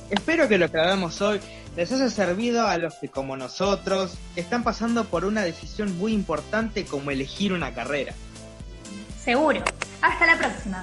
Espero 0.10 0.48
que 0.48 0.58
lo 0.58 0.72
que 0.72 0.80
hagamos 0.80 1.22
hoy 1.22 1.42
les 1.76 1.92
haya 1.92 2.10
servido 2.10 2.66
a 2.66 2.78
los 2.78 2.96
que 2.96 3.10
como 3.10 3.36
nosotros 3.36 4.14
están 4.38 4.64
pasando 4.64 5.04
por 5.04 5.26
una 5.26 5.42
decisión 5.42 5.98
muy 5.98 6.14
importante 6.14 6.86
como 6.86 7.12
elegir 7.12 7.52
una 7.52 7.74
carrera. 7.74 8.14
Seguro. 9.22 9.62
Hasta 10.02 10.28
la 10.28 10.38
próxima. 10.38 10.82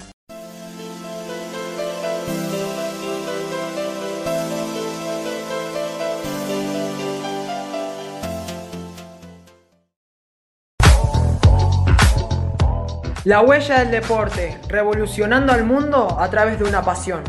La 13.28 13.42
huella 13.42 13.80
del 13.80 13.90
deporte, 13.90 14.58
revolucionando 14.68 15.52
al 15.52 15.62
mundo 15.62 16.16
a 16.18 16.30
través 16.30 16.58
de 16.58 16.64
una 16.64 16.82
pasión. 16.82 17.23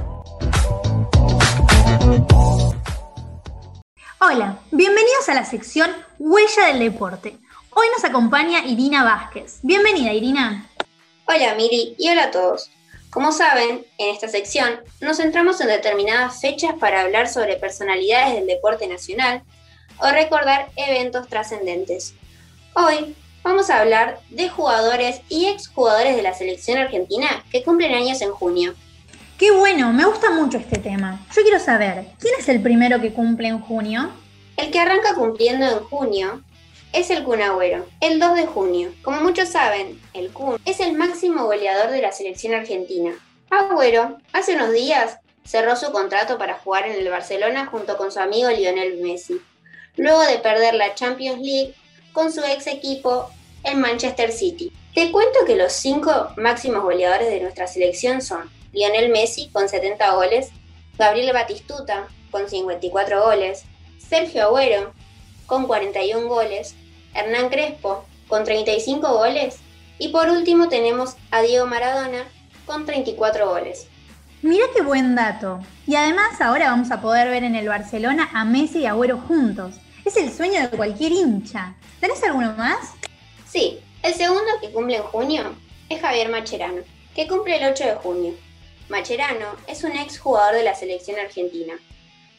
Hola, 4.21 4.59
bienvenidos 4.71 5.27
a 5.27 5.33
la 5.33 5.43
sección 5.43 5.91
Huella 6.17 6.67
del 6.67 6.79
Deporte. 6.79 7.35
Hoy 7.71 7.87
nos 7.93 8.05
acompaña 8.05 8.65
Irina 8.65 9.03
Vázquez. 9.03 9.59
Bienvenida, 9.61 10.13
Irina. 10.13 10.69
Hola, 11.25 11.53
Miri, 11.55 11.95
y 11.97 12.09
hola 12.09 12.23
a 12.23 12.31
todos. 12.31 12.71
Como 13.09 13.33
saben, 13.33 13.85
en 13.97 14.15
esta 14.15 14.29
sección 14.29 14.79
nos 15.01 15.17
centramos 15.17 15.59
en 15.59 15.67
determinadas 15.67 16.39
fechas 16.39 16.75
para 16.79 17.01
hablar 17.01 17.27
sobre 17.27 17.57
personalidades 17.57 18.35
del 18.35 18.47
deporte 18.47 18.87
nacional 18.87 19.41
o 19.97 20.09
recordar 20.11 20.69
eventos 20.77 21.27
trascendentes. 21.27 22.13
Hoy 22.73 23.17
vamos 23.43 23.69
a 23.69 23.79
hablar 23.79 24.19
de 24.29 24.49
jugadores 24.49 25.21
y 25.29 25.45
exjugadores 25.45 26.15
de 26.15 26.21
la 26.21 26.33
selección 26.33 26.77
argentina 26.77 27.43
que 27.51 27.63
cumplen 27.63 27.93
años 27.93 28.21
en 28.21 28.31
junio. 28.31 28.75
Qué 29.37 29.51
bueno, 29.51 29.93
me 29.93 30.05
gusta 30.05 30.31
mucho 30.31 30.57
este 30.57 30.79
tema. 30.79 31.25
Yo 31.33 31.41
quiero 31.43 31.59
saber, 31.59 32.07
¿quién 32.19 32.33
es 32.37 32.49
el 32.49 32.61
primero 32.61 32.99
que 32.99 33.13
cumple 33.13 33.47
en 33.47 33.59
junio? 33.59 34.09
El 34.57 34.71
que 34.71 34.79
arranca 34.79 35.15
cumpliendo 35.15 35.65
en 35.65 35.79
junio 35.85 36.43
es 36.91 37.09
el 37.09 37.23
Kun 37.23 37.41
Agüero, 37.41 37.85
el 38.01 38.19
2 38.19 38.35
de 38.35 38.47
junio. 38.47 38.91
Como 39.01 39.21
muchos 39.21 39.49
saben, 39.49 40.01
el 40.13 40.31
Kun 40.31 40.59
es 40.65 40.79
el 40.81 40.93
máximo 40.93 41.45
goleador 41.45 41.91
de 41.91 42.01
la 42.01 42.11
selección 42.11 42.53
argentina. 42.53 43.13
Agüero, 43.49 44.17
hace 44.33 44.55
unos 44.55 44.73
días, 44.73 45.19
cerró 45.45 45.75
su 45.75 45.91
contrato 45.91 46.37
para 46.37 46.55
jugar 46.55 46.87
en 46.87 46.99
el 46.99 47.09
Barcelona 47.09 47.67
junto 47.67 47.95
con 47.95 48.11
su 48.11 48.19
amigo 48.19 48.49
Lionel 48.49 48.97
Messi, 49.01 49.39
luego 49.95 50.21
de 50.23 50.39
perder 50.39 50.73
la 50.73 50.93
Champions 50.95 51.39
League 51.41 51.73
con 52.13 52.31
su 52.31 52.41
ex 52.41 52.67
equipo, 52.67 53.29
el 53.63 53.77
Manchester 53.77 54.31
City. 54.31 54.71
Te 54.93 55.11
cuento 55.11 55.39
que 55.45 55.55
los 55.55 55.73
cinco 55.73 56.29
máximos 56.37 56.83
goleadores 56.83 57.29
de 57.29 57.41
nuestra 57.41 57.67
selección 57.67 58.21
son 58.21 58.49
Lionel 58.71 59.11
Messi 59.11 59.49
con 59.49 59.69
70 59.69 60.11
goles, 60.13 60.49
Gabriel 60.97 61.33
Batistuta 61.33 62.07
con 62.31 62.49
54 62.49 63.23
goles, 63.23 63.63
Sergio 63.97 64.43
Agüero 64.43 64.93
con 65.45 65.67
41 65.67 66.27
goles, 66.27 66.75
Hernán 67.13 67.49
Crespo 67.49 68.05
con 68.27 68.43
35 68.43 69.17
goles 69.17 69.57
y 69.97 70.09
por 70.09 70.29
último 70.29 70.69
tenemos 70.69 71.15
a 71.31 71.41
Diego 71.41 71.65
Maradona 71.65 72.23
con 72.65 72.85
34 72.85 73.49
goles. 73.49 73.87
Mira 74.41 74.65
qué 74.73 74.81
buen 74.81 75.15
dato. 75.15 75.59
Y 75.85 75.95
además 75.95 76.39
ahora 76.39 76.69
vamos 76.69 76.91
a 76.91 77.01
poder 77.01 77.29
ver 77.29 77.43
en 77.43 77.55
el 77.55 77.67
Barcelona 77.67 78.29
a 78.33 78.45
Messi 78.45 78.79
y 78.79 78.85
Agüero 78.85 79.17
juntos. 79.17 79.75
Es 80.09 80.17
el 80.17 80.33
sueño 80.33 80.61
de 80.61 80.75
cualquier 80.75 81.11
hincha. 81.11 81.75
¿Tenés 81.99 82.23
alguno 82.23 82.53
más? 82.53 82.95
Sí, 83.47 83.79
el 84.01 84.15
segundo 84.15 84.59
que 84.59 84.71
cumple 84.71 84.95
en 84.95 85.03
junio 85.03 85.55
es 85.87 86.01
Javier 86.01 86.29
Macherano, 86.29 86.81
que 87.13 87.27
cumple 87.27 87.57
el 87.57 87.71
8 87.71 87.83
de 87.85 87.95
junio. 87.97 88.33
Macherano 88.89 89.55
es 89.67 89.83
un 89.83 89.91
ex 89.91 90.17
jugador 90.17 90.55
de 90.55 90.63
la 90.63 90.73
selección 90.73 91.19
argentina. 91.19 91.75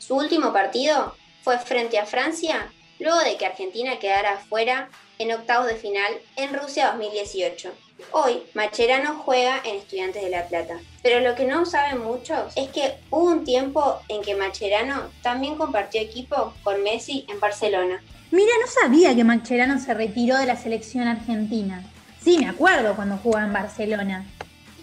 Su 0.01 0.17
último 0.17 0.53
partido 0.53 1.15
fue 1.43 1.61
frente 1.61 2.01
a 2.01 2.07
Francia, 2.07 2.73
luego 2.99 3.21
de 3.21 3.37
que 3.37 3.47
Argentina 3.47 4.01
quedara 4.01 4.39
fuera 4.49 4.91
en 5.21 5.31
octavos 5.31 5.69
de 5.69 5.77
final 5.77 6.13
en 6.35 6.53
Rusia 6.53 6.89
2018. 6.89 7.73
Hoy, 8.13 8.43
Macherano 8.55 9.17
juega 9.25 9.61
en 9.65 9.77
Estudiantes 9.77 10.23
de 10.23 10.31
La 10.31 10.47
Plata. 10.47 10.81
Pero 11.03 11.21
lo 11.21 11.35
que 11.35 11.45
no 11.45 11.65
saben 11.65 12.03
muchos 12.03 12.53
es 12.57 12.69
que 12.71 12.95
hubo 13.11 13.31
un 13.31 13.45
tiempo 13.45 14.01
en 14.09 14.23
que 14.23 14.35
Macherano 14.35 15.11
también 15.23 15.57
compartió 15.57 16.01
equipo 16.01 16.55
con 16.63 16.83
Messi 16.83 17.27
en 17.29 17.41
Barcelona. 17.41 18.03
Mira, 18.31 18.53
no 18.61 18.67
sabía 18.67 19.15
que 19.15 19.25
Macherano 19.25 19.81
se 19.81 19.95
retiró 19.95 20.37
de 20.37 20.47
la 20.47 20.57
selección 20.57 21.09
argentina. 21.09 21.85
Sí, 22.23 22.39
me 22.39 22.49
acuerdo 22.49 22.95
cuando 22.95 23.17
jugaba 23.17 23.47
en 23.47 23.53
Barcelona. 23.53 24.27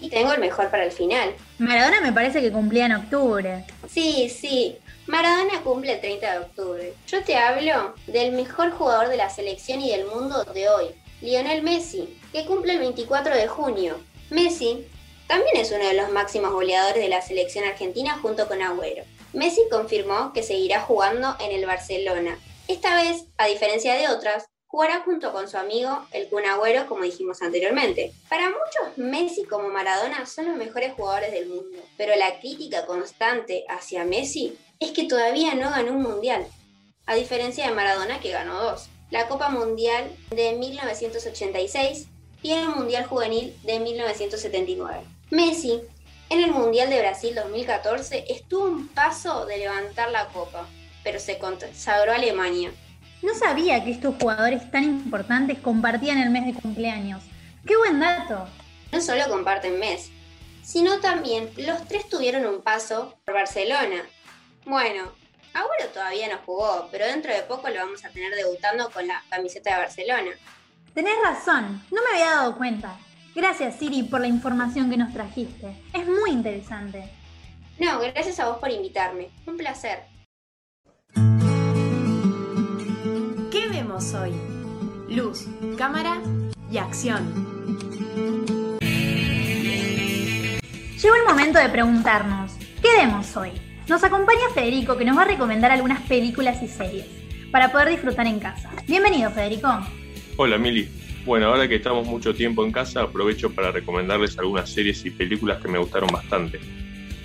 Y 0.02 0.10
tengo 0.10 0.34
el 0.34 0.40
mejor 0.40 0.70
para 0.70 0.86
el 0.86 0.92
final. 0.92 1.34
Maradona 1.58 2.02
me 2.02 2.12
parece 2.12 2.42
que 2.42 2.52
cumplía 2.52 2.86
en 2.86 2.94
octubre. 2.94 3.66
Sí, 3.90 4.30
sí. 4.30 4.78
Maradona 5.08 5.62
cumple 5.64 5.94
el 5.94 6.02
30 6.02 6.32
de 6.32 6.40
octubre. 6.40 6.94
Yo 7.08 7.24
te 7.24 7.38
hablo 7.38 7.96
del 8.08 8.34
mejor 8.34 8.72
jugador 8.72 9.08
de 9.08 9.18
la 9.18 9.30
selección 9.30 9.82
y 9.82 9.92
del 9.92 10.06
mundo 10.06 10.44
de 10.54 10.68
hoy, 10.68 10.88
Lionel 11.22 11.64
Messi, 11.64 12.20
que 12.38 12.46
cumple 12.46 12.74
el 12.74 12.80
24 12.80 13.36
de 13.36 13.48
junio. 13.48 14.00
Messi 14.30 14.88
también 15.26 15.58
es 15.58 15.72
uno 15.72 15.88
de 15.88 15.96
los 15.96 16.12
máximos 16.12 16.52
goleadores 16.52 17.02
de 17.02 17.10
la 17.10 17.24
selección 17.24 17.66
argentina 17.66 18.20
junto 18.22 18.48
con 18.48 18.62
Agüero. 18.62 19.06
Messi 19.34 19.62
confirmó 19.72 20.34
que 20.34 20.44
seguirá 20.44 20.82
jugando 20.82 21.36
en 21.40 21.52
el 21.52 21.66
Barcelona. 21.66 22.38
Esta 22.68 22.96
vez, 22.96 23.26
a 23.40 23.48
diferencia 23.48 23.96
de 23.96 24.10
otras, 24.10 24.46
jugará 24.68 25.02
junto 25.02 25.34
con 25.34 25.50
su 25.50 25.58
amigo 25.58 26.06
el 26.12 26.30
Kun 26.30 26.46
Agüero, 26.46 26.86
como 26.86 27.06
dijimos 27.06 27.42
anteriormente. 27.42 28.14
Para 28.30 28.50
muchos, 28.50 28.98
Messi 28.98 29.46
como 29.46 29.70
Maradona 29.70 30.28
son 30.28 30.46
los 30.46 30.58
mejores 30.58 30.94
jugadores 30.94 31.32
del 31.32 31.48
mundo, 31.48 31.80
pero 31.98 32.16
la 32.16 32.40
crítica 32.40 32.86
constante 32.86 33.66
hacia 33.68 34.06
Messi 34.06 34.56
es 34.80 34.92
que 34.92 35.06
todavía 35.06 35.56
no 35.56 35.72
ganó 35.72 35.94
un 35.94 36.04
mundial, 36.04 36.46
a 37.08 37.16
diferencia 37.16 37.66
de 37.66 37.74
Maradona 37.74 38.20
que 38.20 38.30
ganó 38.30 38.62
dos. 38.62 38.90
La 39.10 39.28
Copa 39.28 39.50
Mundial 39.50 40.12
de 40.30 40.52
1986 40.52 42.10
y 42.42 42.52
el 42.52 42.70
Mundial 42.70 43.06
Juvenil 43.06 43.56
de 43.64 43.80
1979. 43.80 45.04
Messi, 45.32 45.82
en 46.30 46.44
el 46.44 46.52
Mundial 46.52 46.90
de 46.90 47.00
Brasil 47.00 47.36
2014, 47.36 48.26
estuvo 48.30 48.66
un 48.66 48.88
paso 48.90 49.46
de 49.46 49.58
levantar 49.58 50.12
la 50.12 50.28
copa, 50.28 50.68
pero 51.04 51.20
se 51.20 51.38
consagró 51.38 52.12
a 52.12 52.16
Alemania. 52.16 52.72
No 53.22 53.34
sabía 53.34 53.84
que 53.84 53.92
estos 53.92 54.16
jugadores 54.20 54.70
tan 54.72 54.84
importantes 54.84 55.58
compartían 55.60 56.20
el 56.20 56.30
mes 56.30 56.46
de 56.46 56.62
cumpleaños. 56.62 57.24
¡Qué 57.66 57.76
buen 57.76 58.00
dato! 58.00 58.48
No 58.92 59.02
solo 59.02 59.28
comparten 59.28 59.80
mes, 59.80 60.12
sino 60.64 61.00
también 61.00 61.50
los 61.58 61.88
tres 61.88 62.08
tuvieron 62.10 62.46
un 62.46 62.62
paso 62.62 63.18
por 63.26 63.34
Barcelona. 63.34 64.04
Bueno, 64.66 65.12
Agüero 65.54 65.92
todavía 65.94 66.28
no 66.28 66.40
jugó, 66.46 66.88
pero 66.92 67.06
dentro 67.06 67.34
de 67.34 67.42
poco 67.42 67.70
lo 67.70 67.80
vamos 67.80 68.06
a 68.06 68.10
tener 68.10 68.36
debutando 68.36 68.90
con 68.92 69.08
la 69.08 69.24
camiseta 69.30 69.72
de 69.72 69.82
Barcelona. 69.82 70.32
Tenés 70.98 71.14
razón, 71.24 71.80
no 71.92 72.02
me 72.02 72.18
había 72.18 72.38
dado 72.38 72.58
cuenta. 72.58 72.98
Gracias 73.36 73.76
Siri 73.76 74.02
por 74.02 74.20
la 74.20 74.26
información 74.26 74.90
que 74.90 74.98
nos 74.98 75.14
trajiste. 75.14 75.80
Es 75.94 76.08
muy 76.08 76.32
interesante. 76.32 77.08
No, 77.78 78.00
gracias 78.00 78.40
a 78.40 78.48
vos 78.50 78.58
por 78.58 78.72
invitarme. 78.72 79.30
Un 79.46 79.58
placer. 79.58 80.00
¿Qué 83.52 83.68
vemos 83.70 84.12
hoy? 84.16 84.34
Luz, 85.08 85.46
cámara 85.78 86.20
y 86.72 86.80
acción. 86.80 87.32
Llegó 91.00 91.16
el 91.16 91.26
momento 91.28 91.60
de 91.60 91.70
preguntarnos, 91.70 92.54
¿qué 92.82 92.98
vemos 92.98 93.38
hoy? 93.38 93.52
Nos 93.88 94.04
acompaña 94.04 94.50
Federico 94.56 94.98
que 94.98 95.06
nos 95.06 95.16
va 95.16 95.22
a 95.22 95.26
recomendar 95.26 95.72
algunas 95.72 96.02
películas 96.08 96.64
y 96.64 96.68
series 96.68 97.06
para 97.52 97.72
poder 97.72 97.90
disfrutar 97.90 98.26
en 98.26 98.40
casa. 98.40 98.72
Bienvenido 98.88 99.30
Federico. 99.30 99.70
Hola 100.40 100.60
Mili. 100.60 100.88
Bueno, 101.26 101.48
ahora 101.48 101.68
que 101.68 101.78
estamos 101.78 102.06
mucho 102.06 102.36
tiempo 102.36 102.64
en 102.64 102.72
casa, 102.72 103.02
aprovecho 103.02 103.50
para 103.50 103.72
recomendarles 103.72 104.38
algunas 104.38 104.70
series 104.70 105.04
y 105.04 105.10
películas 105.10 105.60
que 105.60 105.68
me 105.68 105.80
gustaron 105.80 106.10
bastante. 106.14 106.60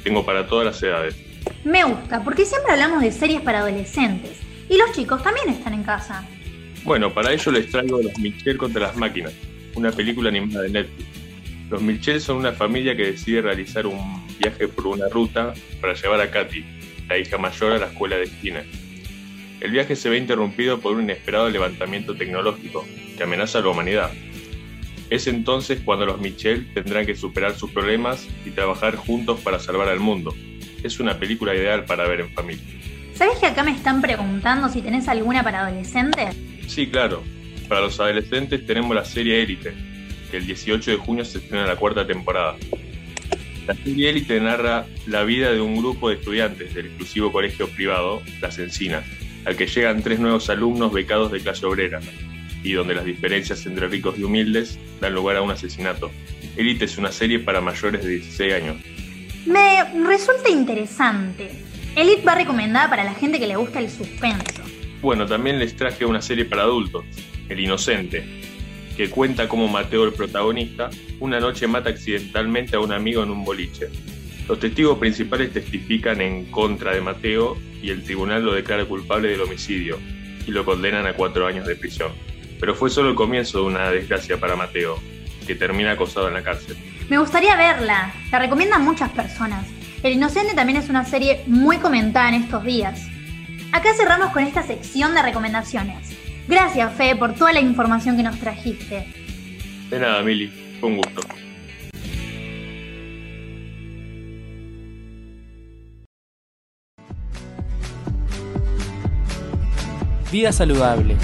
Tengo 0.03 0.25
para 0.25 0.47
todas 0.47 0.65
las 0.65 0.83
edades. 0.83 1.15
Me 1.63 1.85
gusta, 1.85 2.25
porque 2.25 2.47
siempre 2.47 2.73
hablamos 2.73 3.03
de 3.03 3.13
series 3.13 3.43
para 3.43 3.59
adolescentes. 3.59 4.41
Y 4.71 4.79
los 4.79 4.93
chicos 4.93 5.23
también 5.23 5.51
están 5.51 5.75
en 5.75 5.83
casa. 5.83 6.27
Bueno, 6.85 7.13
para 7.13 7.35
ello 7.35 7.53
les 7.53 7.71
traigo 7.71 8.01
Los 8.01 8.19
Mitchell 8.19 8.57
contra 8.57 8.81
las 8.81 8.97
máquinas, 8.97 9.35
una 9.75 9.93
película 9.93 10.31
animada 10.31 10.63
de 10.63 10.71
Netflix. 10.71 11.07
Los 11.69 11.83
Mitchell 11.83 12.19
son 12.19 12.39
una 12.39 12.53
familia 12.53 12.97
que 12.97 13.13
decide 13.13 13.43
realizar 13.43 13.87
un 13.87 14.27
viaje 14.39 14.69
por 14.69 14.87
una 14.87 15.09
ruta 15.11 15.53
para 15.83 15.93
llevar 15.93 16.23
a 16.23 16.31
Katy, 16.31 16.65
la 17.11 17.19
hija 17.19 17.37
mayor, 17.37 17.73
a 17.73 17.79
la 17.79 17.87
escuela 17.89 18.17
de 18.17 18.23
esquina. 18.23 18.65
El 19.63 19.71
viaje 19.71 19.95
se 19.95 20.11
ve 20.11 20.19
interrumpido 20.19 20.81
por 20.81 20.97
un 20.97 21.05
inesperado 21.05 21.49
levantamiento 21.49 22.17
tecnológico 22.17 22.85
que 23.17 23.23
amenaza 23.23 23.61
a 23.61 23.63
la 23.63 23.69
humanidad. 23.69 24.11
Es 25.09 25.29
entonces 25.29 25.81
cuando 25.85 26.05
los 26.05 26.21
Mitchell 26.21 26.75
tendrán 26.75 27.07
que 27.07 27.15
superar 27.15 27.55
sus 27.55 27.71
problemas 27.71 28.27
y 28.45 28.51
trabajar 28.51 28.97
juntos 28.97 29.39
para 29.39 29.61
salvar 29.61 29.89
al 29.89 30.01
mundo. 30.01 30.35
Es 30.83 30.99
una 30.99 31.17
película 31.21 31.55
ideal 31.55 31.85
para 31.85 32.09
ver 32.09 32.23
en 32.23 32.31
familia. 32.31 32.65
¿Sabes 33.15 33.39
que 33.39 33.47
acá 33.47 33.63
me 33.63 33.71
están 33.71 34.03
preguntando 34.03 34.69
si 34.69 34.83
tenés 34.83 35.07
alguna 35.07 35.45
para 35.45 35.65
adolescentes? 35.65 36.35
Sí, 36.67 36.89
claro. 36.89 37.23
Para 37.69 37.83
los 37.83 38.01
adolescentes 38.01 38.67
tenemos 38.67 38.97
la 38.97 39.05
serie 39.05 39.45
Élite, 39.45 39.75
que 40.33 40.39
el 40.39 40.47
18 40.47 40.91
de 40.91 40.97
junio 40.97 41.25
se 41.25 41.39
estrena 41.39 41.69
la 41.69 41.77
cuarta 41.77 42.05
temporada. 42.05 42.57
La 43.69 43.75
serie 43.77 44.11
Élite 44.11 44.41
narra 44.41 44.87
la 45.07 45.23
vida 45.23 45.53
de 45.53 45.61
un 45.61 45.77
grupo 45.77 46.09
de 46.09 46.17
estudiantes 46.17 46.75
del 46.75 46.87
exclusivo 46.87 47.31
colegio 47.31 47.69
privado 47.69 48.23
Las 48.41 48.59
Encinas, 48.59 49.05
al 49.45 49.57
que 49.57 49.67
llegan 49.67 50.03
tres 50.03 50.21
nuevos 50.21 50.51
alumnos 50.51 50.93
becados 50.93 51.33
de 51.33 51.41
clase 51.41 51.67
obrera, 51.67 52.01
y 52.63 52.73
donde 52.73 52.95
las 52.95 53.05
diferencias 53.05 53.67
entre 53.67 53.89
ricos 53.89 54.19
y 54.19 54.25
humildes 54.25 54.79
dan 55.01 55.15
lugar 55.15 55.37
a 55.37 55.43
un 55.43 55.51
asesinato. 55.51 56.11
Élite 56.57 56.85
es 56.85 56.99
una 56.99 57.11
serie 57.11 57.39
para 57.39 57.61
mayores 57.61 58.03
de 58.05 58.11
16 58.11 58.55
años. 58.55 58.77
Me 59.47 59.85
resulta 60.07 60.49
interesante. 60.49 61.51
Elite 61.97 62.23
va 62.23 62.35
recomendada 62.35 62.89
para 62.89 63.05
la 63.05 63.15
gente 63.15 63.39
que 63.39 63.47
le 63.47 63.57
gusta 63.57 63.81
el 63.81 63.91
suspenso. 63.91 64.63
Bueno, 65.01 65.27
también 65.27 65.59
les 65.59 65.75
traje 65.75 66.05
una 66.05 66.23
serie 66.23 66.45
para 66.45 66.63
adultos, 66.63 67.05
El 67.49 67.59
Inocente, 67.59 68.25
que 68.97 69.11
cuenta 69.11 69.49
cómo 69.49 69.67
Mateo, 69.67 70.05
el 70.05 70.13
protagonista, 70.13 70.91
una 71.19 71.41
noche 71.41 71.67
mata 71.67 71.91
accidentalmente 71.91 72.77
a 72.77 72.81
un 72.81 72.93
amigo 72.93 73.23
en 73.23 73.31
un 73.31 73.45
boliche. 73.45 73.89
Los 74.49 74.61
testigos 74.61 74.99
principales 74.99 75.53
testifican 75.53 76.21
en 76.21 76.47
contra 76.47 76.95
de 76.95 77.01
Mateo 77.01 77.59
y 77.83 77.91
el 77.91 78.05
tribunal 78.05 78.45
lo 78.45 78.55
declara 78.55 78.85
culpable 78.85 79.29
del 79.29 79.41
homicidio 79.41 79.99
y 80.47 80.51
lo 80.51 80.65
condenan 80.65 81.07
a 81.07 81.15
cuatro 81.15 81.47
años 81.47 81.67
de 81.67 81.77
prisión. 81.77 82.13
Pero 82.61 82.75
fue 82.75 82.91
solo 82.91 83.11
el 83.11 83.15
comienzo 83.15 83.59
de 83.59 83.65
una 83.65 83.91
desgracia 83.91 84.39
para 84.39 84.57
Mateo, 84.57 84.99
que 85.47 85.55
termina 85.55 85.93
acosado 85.93 86.29
en 86.29 86.35
la 86.35 86.43
cárcel. 86.43 86.77
Me 87.09 87.19
gustaría 87.19 87.57
verla, 87.57 88.15
la 88.31 88.39
recomiendan 88.39 88.85
muchas 88.85 89.11
personas. 89.11 89.67
El 90.03 90.13
Inocente 90.13 90.55
también 90.55 90.79
es 90.79 90.89
una 90.89 91.05
serie 91.05 91.43
muy 91.47 91.79
comentada 91.79 92.29
en 92.29 92.43
estos 92.43 92.65
días. 92.65 93.07
Acá 93.73 93.95
cerramos 93.95 94.33
con 94.33 94.45
esta 94.45 94.63
sección 94.63 95.15
de 95.15 95.23
recomendaciones. 95.23 96.17
Gracias, 96.49 96.95
Fe, 96.95 97.17
por 97.17 97.35
toda 97.35 97.53
la 97.53 97.61
información 97.61 98.17
que 98.17 98.23
nos 98.23 98.39
trajiste. 98.39 99.07
De 99.91 99.99
nada, 99.99 100.23
Mili, 100.23 100.53
fue 100.81 100.89
un 100.91 100.97
gusto. 100.97 101.23
Vida 110.33 110.51
saludable. 110.51 111.15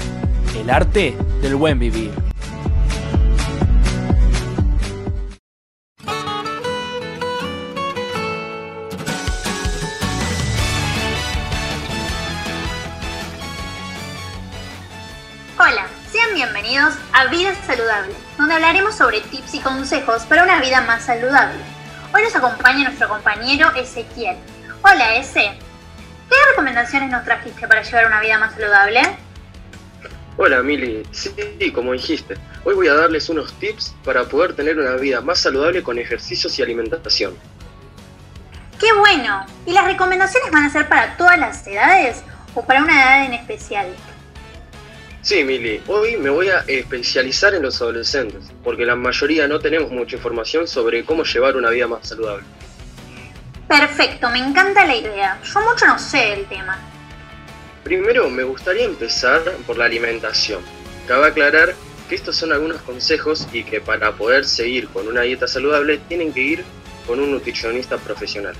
El 0.55 0.69
arte 0.69 1.17
del 1.41 1.55
buen 1.55 1.79
vivir. 1.79 2.11
Hola, 15.57 15.87
sean 16.11 16.35
bienvenidos 16.35 16.93
a 17.11 17.25
Vida 17.31 17.55
Saludable, 17.65 18.13
donde 18.37 18.53
hablaremos 18.53 18.93
sobre 18.93 19.21
tips 19.21 19.55
y 19.55 19.59
consejos 19.61 20.21
para 20.27 20.43
una 20.43 20.61
vida 20.61 20.81
más 20.81 21.05
saludable. 21.05 21.57
Hoy 22.13 22.21
nos 22.21 22.35
acompaña 22.35 22.83
nuestro 22.83 23.09
compañero 23.09 23.73
Ezequiel. 23.75 24.37
Hola, 24.83 25.15
Eze. 25.15 25.57
¿Qué 26.29 26.35
recomendaciones 26.51 27.09
nos 27.09 27.25
trajiste 27.25 27.67
para 27.67 27.81
llevar 27.81 28.05
una 28.05 28.21
vida 28.21 28.37
más 28.37 28.53
saludable? 28.53 29.01
Hola 30.37 30.61
Mili, 30.61 31.03
sí, 31.11 31.33
como 31.73 31.91
dijiste, 31.91 32.35
hoy 32.63 32.75
voy 32.75 32.87
a 32.87 32.93
darles 32.93 33.27
unos 33.29 33.51
tips 33.59 33.95
para 34.05 34.23
poder 34.23 34.53
tener 34.53 34.79
una 34.79 34.95
vida 34.95 35.19
más 35.19 35.39
saludable 35.39 35.83
con 35.83 35.97
ejercicios 35.97 36.57
y 36.57 36.61
alimentación. 36.61 37.35
¡Qué 38.79 38.93
bueno! 38.93 39.45
¿Y 39.65 39.73
las 39.73 39.85
recomendaciones 39.85 40.51
van 40.51 40.63
a 40.63 40.69
ser 40.69 40.87
para 40.87 41.17
todas 41.17 41.37
las 41.37 41.67
edades 41.67 42.23
o 42.55 42.63
para 42.63 42.83
una 42.83 42.93
edad 42.93 43.25
en 43.25 43.33
especial? 43.33 43.87
Sí, 45.21 45.43
Mili, 45.43 45.81
hoy 45.87 46.15
me 46.15 46.29
voy 46.29 46.49
a 46.49 46.59
especializar 46.67 47.53
en 47.53 47.63
los 47.63 47.81
adolescentes, 47.81 48.45
porque 48.63 48.85
la 48.85 48.95
mayoría 48.95 49.47
no 49.49 49.59
tenemos 49.59 49.91
mucha 49.91 50.15
información 50.15 50.65
sobre 50.67 51.03
cómo 51.03 51.23
llevar 51.25 51.57
una 51.57 51.69
vida 51.71 51.87
más 51.87 52.07
saludable. 52.07 52.45
Perfecto, 53.69 54.31
me 54.31 54.39
encanta 54.39 54.83
la 54.83 54.95
idea. 54.95 55.39
Yo 55.43 55.61
mucho 55.61 55.85
no 55.85 55.99
sé 55.99 56.17
del 56.17 56.47
tema. 56.47 56.79
Primero 57.83 58.27
me 58.27 58.41
gustaría 58.41 58.83
empezar 58.83 59.43
por 59.67 59.77
la 59.77 59.85
alimentación. 59.85 60.63
Cabe 61.07 61.27
aclarar 61.27 61.75
que 62.09 62.15
estos 62.15 62.35
son 62.35 62.51
algunos 62.51 62.81
consejos 62.81 63.47
y 63.53 63.63
que 63.63 63.79
para 63.79 64.13
poder 64.13 64.45
seguir 64.45 64.89
con 64.89 65.07
una 65.07 65.21
dieta 65.21 65.47
saludable 65.47 65.99
tienen 65.99 66.33
que 66.33 66.39
ir 66.39 66.65
con 67.05 67.19
un 67.19 67.29
nutricionista 67.29 67.99
profesional. 67.99 68.55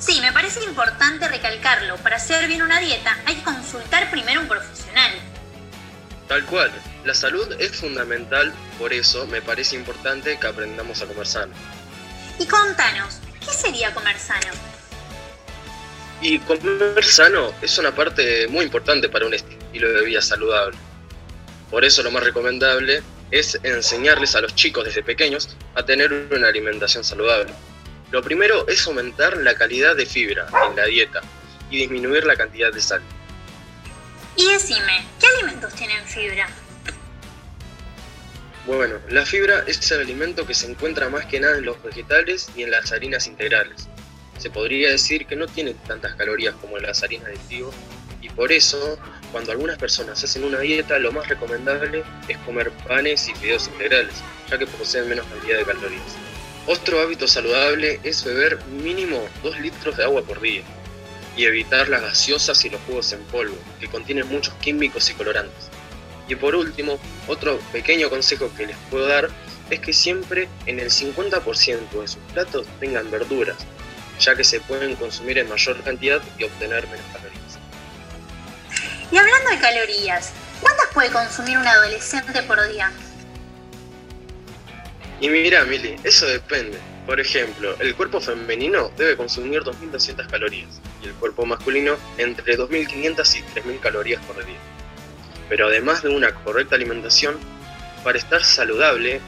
Sí, 0.00 0.20
me 0.20 0.32
parece 0.32 0.64
importante 0.64 1.28
recalcarlo. 1.28 1.96
Para 1.98 2.16
hacer 2.16 2.48
bien 2.48 2.62
una 2.62 2.80
dieta 2.80 3.16
hay 3.26 3.36
que 3.36 3.44
consultar 3.44 4.10
primero 4.10 4.40
a 4.40 4.42
un 4.42 4.48
profesional. 4.48 5.12
Tal 6.26 6.44
cual, 6.46 6.72
la 7.04 7.14
salud 7.14 7.54
es 7.60 7.76
fundamental, 7.76 8.52
por 8.76 8.92
eso 8.92 9.24
me 9.28 9.40
parece 9.40 9.76
importante 9.76 10.36
que 10.36 10.46
aprendamos 10.48 11.00
a 11.00 11.06
comer 11.06 11.28
sano. 11.28 11.52
Y 12.40 12.46
contanos, 12.46 13.20
¿qué 13.44 13.52
sería 13.52 13.92
comer 13.94 14.18
sano? 14.18 14.52
Y 16.20 16.38
comer 16.40 17.04
sano 17.04 17.52
es 17.60 17.76
una 17.78 17.94
parte 17.94 18.46
muy 18.48 18.64
importante 18.64 19.08
para 19.08 19.26
un 19.26 19.34
estilo 19.34 19.92
de 19.92 20.04
vida 20.04 20.22
saludable. 20.22 20.76
Por 21.70 21.84
eso 21.84 22.02
lo 22.02 22.10
más 22.10 22.22
recomendable 22.22 23.02
es 23.30 23.58
enseñarles 23.62 24.34
a 24.36 24.40
los 24.40 24.54
chicos 24.54 24.84
desde 24.84 25.02
pequeños 25.02 25.56
a 25.74 25.84
tener 25.84 26.12
una 26.30 26.48
alimentación 26.48 27.04
saludable. 27.04 27.52
Lo 28.10 28.22
primero 28.22 28.66
es 28.68 28.86
aumentar 28.86 29.36
la 29.38 29.54
calidad 29.54 29.96
de 29.96 30.06
fibra 30.06 30.46
en 30.68 30.76
la 30.76 30.84
dieta 30.84 31.20
y 31.70 31.78
disminuir 31.78 32.24
la 32.24 32.36
cantidad 32.36 32.72
de 32.72 32.80
sal. 32.80 33.02
Y 34.36 34.48
decime, 34.50 35.04
¿qué 35.20 35.26
alimentos 35.26 35.74
tienen 35.74 36.04
fibra? 36.06 36.48
Bueno, 38.66 38.98
la 39.10 39.26
fibra 39.26 39.62
es 39.66 39.90
el 39.90 40.00
alimento 40.00 40.46
que 40.46 40.54
se 40.54 40.70
encuentra 40.70 41.10
más 41.10 41.26
que 41.26 41.38
nada 41.38 41.58
en 41.58 41.66
los 41.66 41.82
vegetales 41.82 42.48
y 42.56 42.62
en 42.62 42.70
las 42.70 42.92
harinas 42.92 43.26
integrales. 43.26 43.88
Se 44.38 44.48
podría 44.48 44.88
decir 44.88 45.26
que 45.26 45.36
no 45.36 45.46
tiene 45.46 45.74
tantas 45.86 46.14
calorías 46.14 46.54
como 46.54 46.78
las 46.78 47.02
harinas 47.02 47.28
de 47.28 47.36
trigo 47.46 47.70
y 48.22 48.30
por 48.30 48.52
eso, 48.52 48.98
cuando 49.32 49.52
algunas 49.52 49.76
personas 49.76 50.24
hacen 50.24 50.44
una 50.44 50.60
dieta, 50.60 50.98
lo 50.98 51.12
más 51.12 51.28
recomendable 51.28 52.04
es 52.26 52.38
comer 52.38 52.70
panes 52.88 53.28
y 53.28 53.34
fideos 53.34 53.68
integrales, 53.68 54.14
ya 54.48 54.56
que 54.56 54.66
poseen 54.66 55.10
menos 55.10 55.26
cantidad 55.26 55.58
de 55.58 55.64
calorías. 55.66 56.16
Otro 56.66 57.00
hábito 57.00 57.28
saludable 57.28 58.00
es 58.02 58.24
beber 58.24 58.64
mínimo 58.64 59.28
2 59.42 59.60
litros 59.60 59.98
de 59.98 60.04
agua 60.04 60.22
por 60.22 60.40
día 60.40 60.62
y 61.36 61.44
evitar 61.44 61.90
las 61.90 62.00
gaseosas 62.00 62.64
y 62.64 62.70
los 62.70 62.80
jugos 62.86 63.12
en 63.12 63.22
polvo, 63.24 63.58
que 63.78 63.88
contienen 63.88 64.26
muchos 64.28 64.54
químicos 64.54 65.10
y 65.10 65.14
colorantes. 65.14 65.73
Y 66.28 66.36
por 66.36 66.54
último, 66.54 66.98
otro 67.28 67.58
pequeño 67.72 68.08
consejo 68.08 68.50
que 68.56 68.66
les 68.66 68.76
puedo 68.90 69.06
dar 69.06 69.28
es 69.70 69.80
que 69.80 69.92
siempre 69.92 70.48
en 70.66 70.78
el 70.80 70.90
50% 70.90 72.00
de 72.00 72.08
sus 72.08 72.22
platos 72.32 72.66
tengan 72.80 73.10
verduras, 73.10 73.56
ya 74.18 74.34
que 74.34 74.44
se 74.44 74.60
pueden 74.60 74.96
consumir 74.96 75.38
en 75.38 75.48
mayor 75.48 75.82
cantidad 75.82 76.22
y 76.38 76.44
obtener 76.44 76.86
menos 76.88 77.06
calorías. 77.12 77.58
Y 79.10 79.16
hablando 79.16 79.50
de 79.50 79.58
calorías, 79.58 80.32
¿cuántas 80.60 80.88
puede 80.92 81.10
consumir 81.10 81.58
un 81.58 81.66
adolescente 81.66 82.42
por 82.42 82.66
día? 82.68 82.90
Y 85.20 85.28
mira, 85.28 85.64
Mili, 85.64 85.96
eso 86.04 86.26
depende. 86.26 86.78
Por 87.06 87.20
ejemplo, 87.20 87.76
el 87.80 87.94
cuerpo 87.94 88.18
femenino 88.18 88.90
debe 88.96 89.16
consumir 89.16 89.60
2.200 89.62 90.26
calorías 90.26 90.80
y 91.02 91.08
el 91.08 91.12
cuerpo 91.14 91.44
masculino 91.44 91.96
entre 92.16 92.56
2.500 92.58 93.36
y 93.36 93.42
3.000 93.60 93.80
calorías 93.80 94.24
por 94.24 94.44
día. 94.44 94.56
Pero 95.48 95.66
además 95.68 96.02
de 96.02 96.08
una 96.08 96.34
correcta 96.34 96.74
alimentación, 96.74 97.38
para 98.02 98.18
estar 98.18 98.44
saludable 98.44 99.20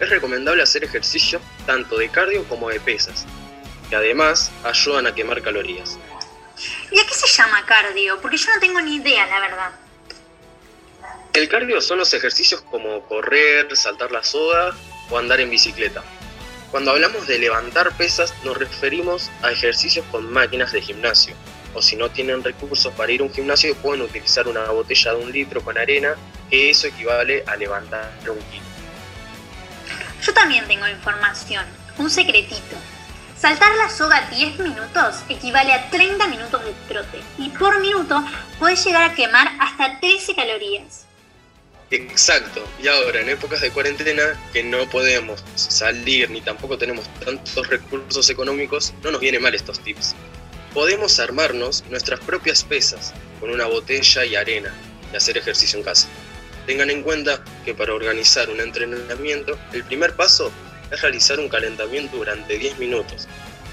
es 0.00 0.10
recomendable 0.10 0.62
hacer 0.62 0.84
ejercicio 0.84 1.40
tanto 1.66 1.98
de 1.98 2.08
cardio 2.08 2.44
como 2.44 2.68
de 2.68 2.78
pesas, 2.78 3.24
que 3.88 3.96
además 3.96 4.50
ayudan 4.64 5.06
a 5.06 5.14
quemar 5.14 5.42
calorías. 5.42 5.98
¿Y 6.90 6.98
a 7.00 7.06
qué 7.06 7.14
se 7.14 7.26
llama 7.26 7.64
cardio? 7.66 8.20
Porque 8.20 8.36
yo 8.36 8.46
no 8.54 8.60
tengo 8.60 8.80
ni 8.80 8.96
idea, 8.96 9.26
la 9.26 9.40
verdad. 9.40 9.70
El 11.32 11.48
cardio 11.48 11.80
son 11.80 11.98
los 11.98 12.12
ejercicios 12.14 12.62
como 12.62 13.02
correr, 13.06 13.74
saltar 13.76 14.10
la 14.10 14.22
soga 14.22 14.74
o 15.10 15.18
andar 15.18 15.40
en 15.40 15.50
bicicleta. 15.50 16.02
Cuando 16.70 16.90
hablamos 16.90 17.26
de 17.26 17.38
levantar 17.38 17.96
pesas 17.96 18.34
nos 18.44 18.56
referimos 18.56 19.30
a 19.42 19.50
ejercicios 19.50 20.04
con 20.10 20.30
máquinas 20.30 20.72
de 20.72 20.82
gimnasio, 20.82 21.34
o 21.74 21.82
si 21.82 21.96
no 21.96 22.10
tienen 22.10 22.42
recursos 22.42 22.92
para 22.94 23.12
ir 23.12 23.20
a 23.20 23.24
un 23.24 23.32
gimnasio, 23.32 23.74
pueden 23.76 24.02
utilizar 24.02 24.48
una 24.48 24.64
botella 24.70 25.12
de 25.12 25.24
un 25.24 25.32
litro 25.32 25.62
con 25.62 25.78
arena, 25.78 26.14
que 26.50 26.70
eso 26.70 26.86
equivale 26.86 27.44
a 27.46 27.56
levantar 27.56 28.10
un 28.28 28.38
kilo. 28.50 28.64
Yo 30.22 30.34
también 30.34 30.66
tengo 30.66 30.86
información, 30.88 31.64
un 31.98 32.10
secretito. 32.10 32.76
Saltar 33.38 33.70
la 33.76 33.88
soga 33.88 34.28
10 34.30 34.58
minutos 34.58 35.22
equivale 35.28 35.72
a 35.72 35.88
30 35.90 36.26
minutos 36.26 36.64
de 36.64 36.72
trote 36.88 37.20
y 37.38 37.50
por 37.50 37.80
minuto 37.80 38.24
puedes 38.58 38.84
llegar 38.84 39.04
a 39.04 39.14
quemar 39.14 39.52
hasta 39.60 40.00
13 40.00 40.34
calorías. 40.34 41.06
Exacto, 41.90 42.62
y 42.82 42.88
ahora 42.88 43.20
en 43.20 43.30
épocas 43.30 43.62
de 43.62 43.70
cuarentena 43.70 44.22
que 44.52 44.62
no 44.62 44.90
podemos 44.90 45.42
salir 45.54 46.28
ni 46.30 46.42
tampoco 46.42 46.76
tenemos 46.76 47.08
tantos 47.24 47.66
recursos 47.68 48.28
económicos, 48.28 48.92
no 49.02 49.10
nos 49.10 49.20
vienen 49.20 49.40
mal 49.40 49.54
estos 49.54 49.80
tips. 49.80 50.14
Podemos 50.78 51.18
armarnos 51.18 51.82
nuestras 51.90 52.20
propias 52.20 52.62
pesas 52.62 53.12
con 53.40 53.50
una 53.50 53.66
botella 53.66 54.24
y 54.24 54.36
arena 54.36 54.72
y 55.12 55.16
hacer 55.16 55.36
ejercicio 55.36 55.76
en 55.76 55.84
casa. 55.84 56.06
Tengan 56.68 56.88
en 56.88 57.02
cuenta 57.02 57.42
que 57.64 57.74
para 57.74 57.94
organizar 57.94 58.48
un 58.48 58.60
entrenamiento, 58.60 59.58
el 59.72 59.82
primer 59.82 60.14
paso 60.14 60.52
es 60.92 61.00
realizar 61.02 61.40
un 61.40 61.48
calentamiento 61.48 62.18
durante 62.18 62.58
10 62.58 62.78
minutos 62.78 63.26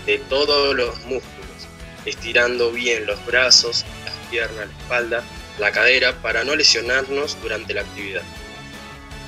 de 0.07 0.17
todos 0.17 0.75
los 0.75 0.97
músculos, 1.01 1.67
estirando 2.07 2.71
bien 2.71 3.05
los 3.05 3.23
brazos, 3.27 3.85
las 4.03 4.15
piernas, 4.31 4.67
la 4.67 4.81
espalda 4.81 5.23
la 5.59 5.71
cadera 5.71 6.19
para 6.23 6.43
no 6.43 6.55
lesionarnos 6.55 7.39
durante 7.39 7.75
la 7.75 7.81
actividad. 7.81 8.23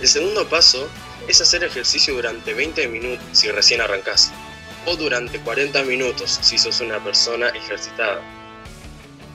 El 0.01 0.07
segundo 0.07 0.49
paso 0.49 0.89
es 1.27 1.41
hacer 1.41 1.63
ejercicio 1.63 2.15
durante 2.15 2.55
20 2.55 2.87
minutos 2.87 3.23
si 3.33 3.51
recién 3.51 3.81
arrancás 3.81 4.31
o 4.87 4.95
durante 4.95 5.39
40 5.39 5.83
minutos 5.83 6.39
si 6.41 6.57
sos 6.57 6.79
una 6.79 7.03
persona 7.03 7.49
ejercitada. 7.49 8.21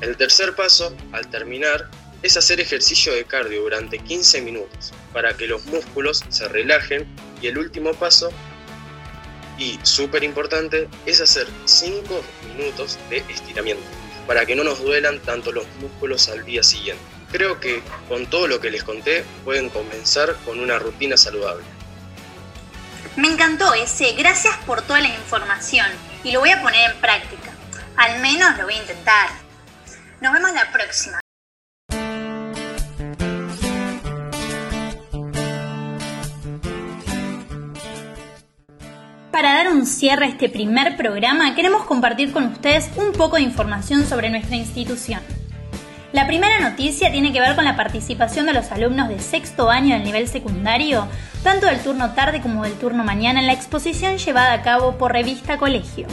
El 0.00 0.16
tercer 0.16 0.56
paso, 0.56 0.96
al 1.12 1.28
terminar, 1.28 1.90
es 2.22 2.36
hacer 2.38 2.58
ejercicio 2.58 3.14
de 3.14 3.24
cardio 3.24 3.60
durante 3.62 3.98
15 3.98 4.40
minutos 4.40 4.92
para 5.12 5.36
que 5.36 5.46
los 5.46 5.66
músculos 5.66 6.24
se 6.30 6.48
relajen 6.48 7.06
y 7.42 7.48
el 7.48 7.58
último 7.58 7.92
paso, 7.92 8.30
y 9.58 9.78
súper 9.82 10.24
importante, 10.24 10.88
es 11.04 11.20
hacer 11.20 11.46
5 11.66 12.24
minutos 12.56 12.98
de 13.10 13.18
estiramiento 13.28 13.84
para 14.26 14.46
que 14.46 14.56
no 14.56 14.64
nos 14.64 14.82
duelan 14.82 15.20
tanto 15.20 15.52
los 15.52 15.66
músculos 15.80 16.28
al 16.30 16.44
día 16.46 16.62
siguiente. 16.62 17.02
Creo 17.30 17.60
que 17.60 17.82
con 18.08 18.26
todo 18.26 18.46
lo 18.46 18.60
que 18.60 18.70
les 18.70 18.84
conté 18.84 19.24
pueden 19.44 19.68
comenzar 19.68 20.34
con 20.46 20.60
una 20.60 20.78
rutina 20.78 21.16
saludable. 21.16 21.64
Me 23.14 23.28
encantó 23.28 23.74
ese, 23.74 24.12
gracias 24.12 24.56
por 24.64 24.80
toda 24.82 25.00
la 25.00 25.08
información 25.08 25.86
y 26.24 26.32
lo 26.32 26.40
voy 26.40 26.50
a 26.50 26.62
poner 26.62 26.90
en 26.90 27.00
práctica. 27.00 27.50
Al 27.96 28.20
menos 28.20 28.56
lo 28.56 28.64
voy 28.64 28.74
a 28.74 28.78
intentar. 28.78 29.28
Nos 30.22 30.32
vemos 30.32 30.50
la 30.52 30.72
próxima. 30.72 31.20
Para 39.30 39.54
dar 39.54 39.68
un 39.68 39.84
cierre 39.84 40.26
a 40.26 40.28
este 40.28 40.48
primer 40.48 40.96
programa, 40.96 41.54
queremos 41.54 41.84
compartir 41.84 42.32
con 42.32 42.44
ustedes 42.44 42.88
un 42.96 43.12
poco 43.12 43.36
de 43.36 43.42
información 43.42 44.06
sobre 44.06 44.30
nuestra 44.30 44.56
institución. 44.56 45.20
La 46.12 46.26
primera 46.26 46.60
noticia 46.60 47.10
tiene 47.10 47.32
que 47.32 47.40
ver 47.40 47.54
con 47.54 47.64
la 47.64 47.74
participación 47.74 48.44
de 48.44 48.52
los 48.52 48.70
alumnos 48.70 49.08
de 49.08 49.18
sexto 49.18 49.70
año 49.70 49.94
del 49.94 50.04
nivel 50.04 50.28
secundario, 50.28 51.08
tanto 51.42 51.66
del 51.66 51.80
turno 51.80 52.12
tarde 52.12 52.42
como 52.42 52.64
del 52.64 52.74
turno 52.74 53.02
mañana, 53.02 53.40
en 53.40 53.46
la 53.46 53.54
exposición 53.54 54.18
llevada 54.18 54.52
a 54.52 54.60
cabo 54.60 54.98
por 54.98 55.12
Revista 55.12 55.56
Colegio. 55.56 56.06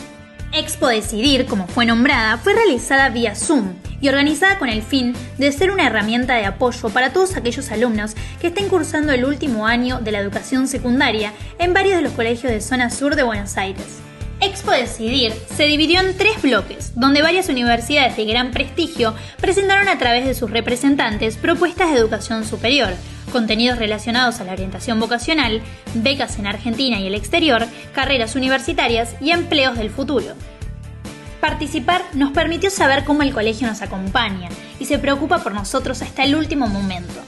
Expo 0.54 0.88
Decidir, 0.88 1.48
como 1.48 1.68
fue 1.68 1.86
nombrada, 1.86 2.38
fue 2.38 2.54
realizada 2.54 3.10
vía 3.10 3.36
Zoom 3.36 3.74
y 4.00 4.08
organizada 4.08 4.58
con 4.58 4.70
el 4.70 4.84
fin 4.84 5.14
de 5.38 5.52
ser 5.52 5.70
una 5.70 5.88
herramienta 5.88 6.36
de 6.36 6.46
apoyo 6.46 6.90
para 6.90 7.12
todos 7.12 7.36
aquellos 7.36 7.70
alumnos 7.70 8.16
que 8.40 8.48
estén 8.48 8.70
cursando 8.70 9.12
el 9.12 9.26
último 9.26 9.68
año 9.68 10.00
de 10.00 10.14
la 10.14 10.20
educación 10.20 10.70
secundaria 10.70 11.34
en 11.60 11.74
varios 11.74 11.98
de 11.98 12.04
los 12.04 12.14
colegios 12.14 12.54
de 12.54 12.62
zona 12.62 12.90
sur 12.90 13.18
de 13.18 13.24
Buenos 13.24 13.58
Aires. 13.58 14.00
Expo 14.42 14.72
Decidir 14.72 15.34
se 15.54 15.66
dividió 15.66 16.00
en 16.00 16.16
tres 16.16 16.42
bloques, 16.42 16.94
donde 16.96 17.22
varias 17.22 17.50
universidades 17.50 18.16
de 18.16 18.24
gran 18.24 18.52
prestigio 18.52 19.14
presentaron 19.42 19.90
a 19.90 19.98
través 19.98 20.26
de 20.26 20.34
sus 20.34 20.50
representantes 20.50 21.36
propuestas 21.36 21.92
de 21.92 21.98
educación 21.98 22.46
superior, 22.46 22.94
contenidos 23.34 23.80
relacionados 23.80 24.40
a 24.40 24.46
la 24.46 24.54
orientación 24.54 24.98
vocacional, 24.98 25.62
becas 25.94 26.40
en 26.40 26.48
Argentina 26.48 27.02
y 27.02 27.08
el 27.08 27.16
exterior, 27.16 27.66
carreras 27.94 28.36
universitarias 28.36 29.14
y 29.20 29.32
empleos 29.32 29.78
del 29.78 29.90
futuro. 29.90 30.28
Participar 31.42 32.02
nos 32.14 32.32
permitió 32.32 32.70
saber 32.70 33.04
cómo 33.04 33.24
el 33.24 33.34
colegio 33.34 33.68
nos 33.68 33.82
acompaña 33.82 34.48
y 34.80 34.86
se 34.86 35.00
preocupa 35.00 35.40
por 35.40 35.54
nosotros 35.54 36.02
hasta 36.02 36.24
el 36.24 36.36
último 36.36 36.68
momento. 36.68 37.20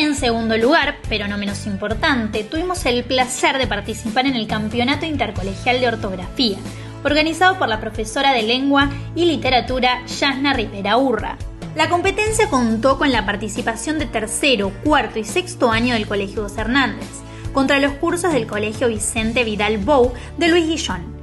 En 0.00 0.14
segundo 0.14 0.56
lugar, 0.56 0.98
pero 1.08 1.26
no 1.26 1.36
menos 1.36 1.66
importante, 1.66 2.44
tuvimos 2.44 2.86
el 2.86 3.02
placer 3.02 3.58
de 3.58 3.66
participar 3.66 4.26
en 4.26 4.36
el 4.36 4.46
Campeonato 4.46 5.06
Intercolegial 5.06 5.80
de 5.80 5.88
Ortografía, 5.88 6.56
organizado 7.02 7.58
por 7.58 7.68
la 7.68 7.80
profesora 7.80 8.32
de 8.32 8.44
Lengua 8.44 8.90
y 9.16 9.24
Literatura 9.24 10.06
Yasna 10.06 10.52
Rivera 10.52 10.98
Urra. 10.98 11.36
La 11.74 11.88
competencia 11.88 12.48
contó 12.48 12.96
con 12.96 13.10
la 13.10 13.26
participación 13.26 13.98
de 13.98 14.06
tercero, 14.06 14.70
cuarto 14.84 15.18
y 15.18 15.24
sexto 15.24 15.68
año 15.68 15.94
del 15.94 16.06
Colegio 16.06 16.42
Dos 16.42 16.56
Hernández, 16.56 17.08
contra 17.52 17.80
los 17.80 17.94
cursos 17.94 18.32
del 18.32 18.46
Colegio 18.46 18.86
Vicente 18.86 19.42
Vidal 19.42 19.78
Bou 19.78 20.12
de 20.36 20.46
Luis 20.46 20.68
Guillón. 20.68 21.17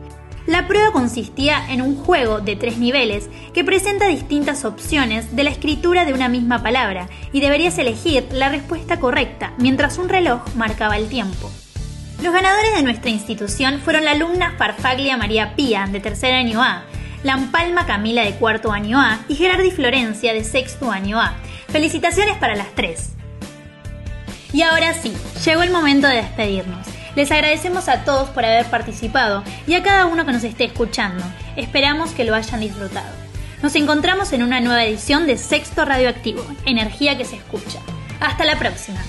La 0.47 0.67
prueba 0.67 0.91
consistía 0.91 1.65
en 1.69 1.81
un 1.81 1.95
juego 1.95 2.39
de 2.39 2.55
tres 2.55 2.77
niveles 2.77 3.29
que 3.53 3.63
presenta 3.63 4.05
distintas 4.07 4.63
opciones 4.63 5.35
de 5.35 5.43
la 5.43 5.49
escritura 5.49 6.05
de 6.05 6.13
una 6.13 6.29
misma 6.29 6.61
palabra 6.61 7.09
y 7.33 7.39
deberías 7.39 7.77
elegir 7.79 8.27
la 8.31 8.49
respuesta 8.49 8.99
correcta 8.99 9.53
mientras 9.57 9.97
un 9.97 10.07
reloj 10.07 10.41
marcaba 10.55 10.97
el 10.97 11.09
tiempo. 11.09 11.51
Los 12.21 12.31
ganadores 12.31 12.75
de 12.75 12.83
nuestra 12.83 13.09
institución 13.09 13.79
fueron 13.79 14.05
la 14.05 14.11
alumna 14.11 14.53
Farfaglia 14.57 15.17
María 15.17 15.55
Pía, 15.55 15.87
de 15.91 15.99
tercer 15.99 16.33
año 16.33 16.61
A, 16.61 16.83
Lampalma 17.23 17.87
Camila, 17.87 18.23
de 18.23 18.35
cuarto 18.35 18.71
año 18.71 19.01
A, 19.01 19.19
y 19.27 19.35
Gerardi 19.35 19.71
Florencia, 19.71 20.33
de 20.33 20.43
sexto 20.43 20.91
año 20.91 21.19
A. 21.19 21.35
Felicitaciones 21.69 22.37
para 22.37 22.55
las 22.55 22.73
tres. 22.75 23.13
Y 24.53 24.61
ahora 24.61 24.93
sí, 24.93 25.11
llegó 25.43 25.63
el 25.63 25.71
momento 25.71 26.07
de 26.07 26.17
despedirnos. 26.17 26.94
Les 27.15 27.31
agradecemos 27.31 27.87
a 27.87 28.03
todos 28.03 28.29
por 28.29 28.43
haber 28.43 28.65
participado 28.65 29.43
y 29.67 29.73
a 29.75 29.83
cada 29.83 30.05
uno 30.05 30.25
que 30.25 30.33
nos 30.33 30.43
esté 30.43 30.65
escuchando. 30.65 31.23
Esperamos 31.55 32.11
que 32.11 32.25
lo 32.25 32.35
hayan 32.35 32.59
disfrutado. 32.59 33.13
Nos 33.63 33.75
encontramos 33.75 34.33
en 34.33 34.43
una 34.43 34.59
nueva 34.59 34.83
edición 34.83 35.25
de 35.25 35.37
Sexto 35.37 35.85
Radioactivo, 35.85 36.45
Energía 36.65 37.17
que 37.17 37.25
se 37.25 37.37
escucha. 37.37 37.79
Hasta 38.19 38.43
la 38.43 38.59
próxima. 38.59 38.99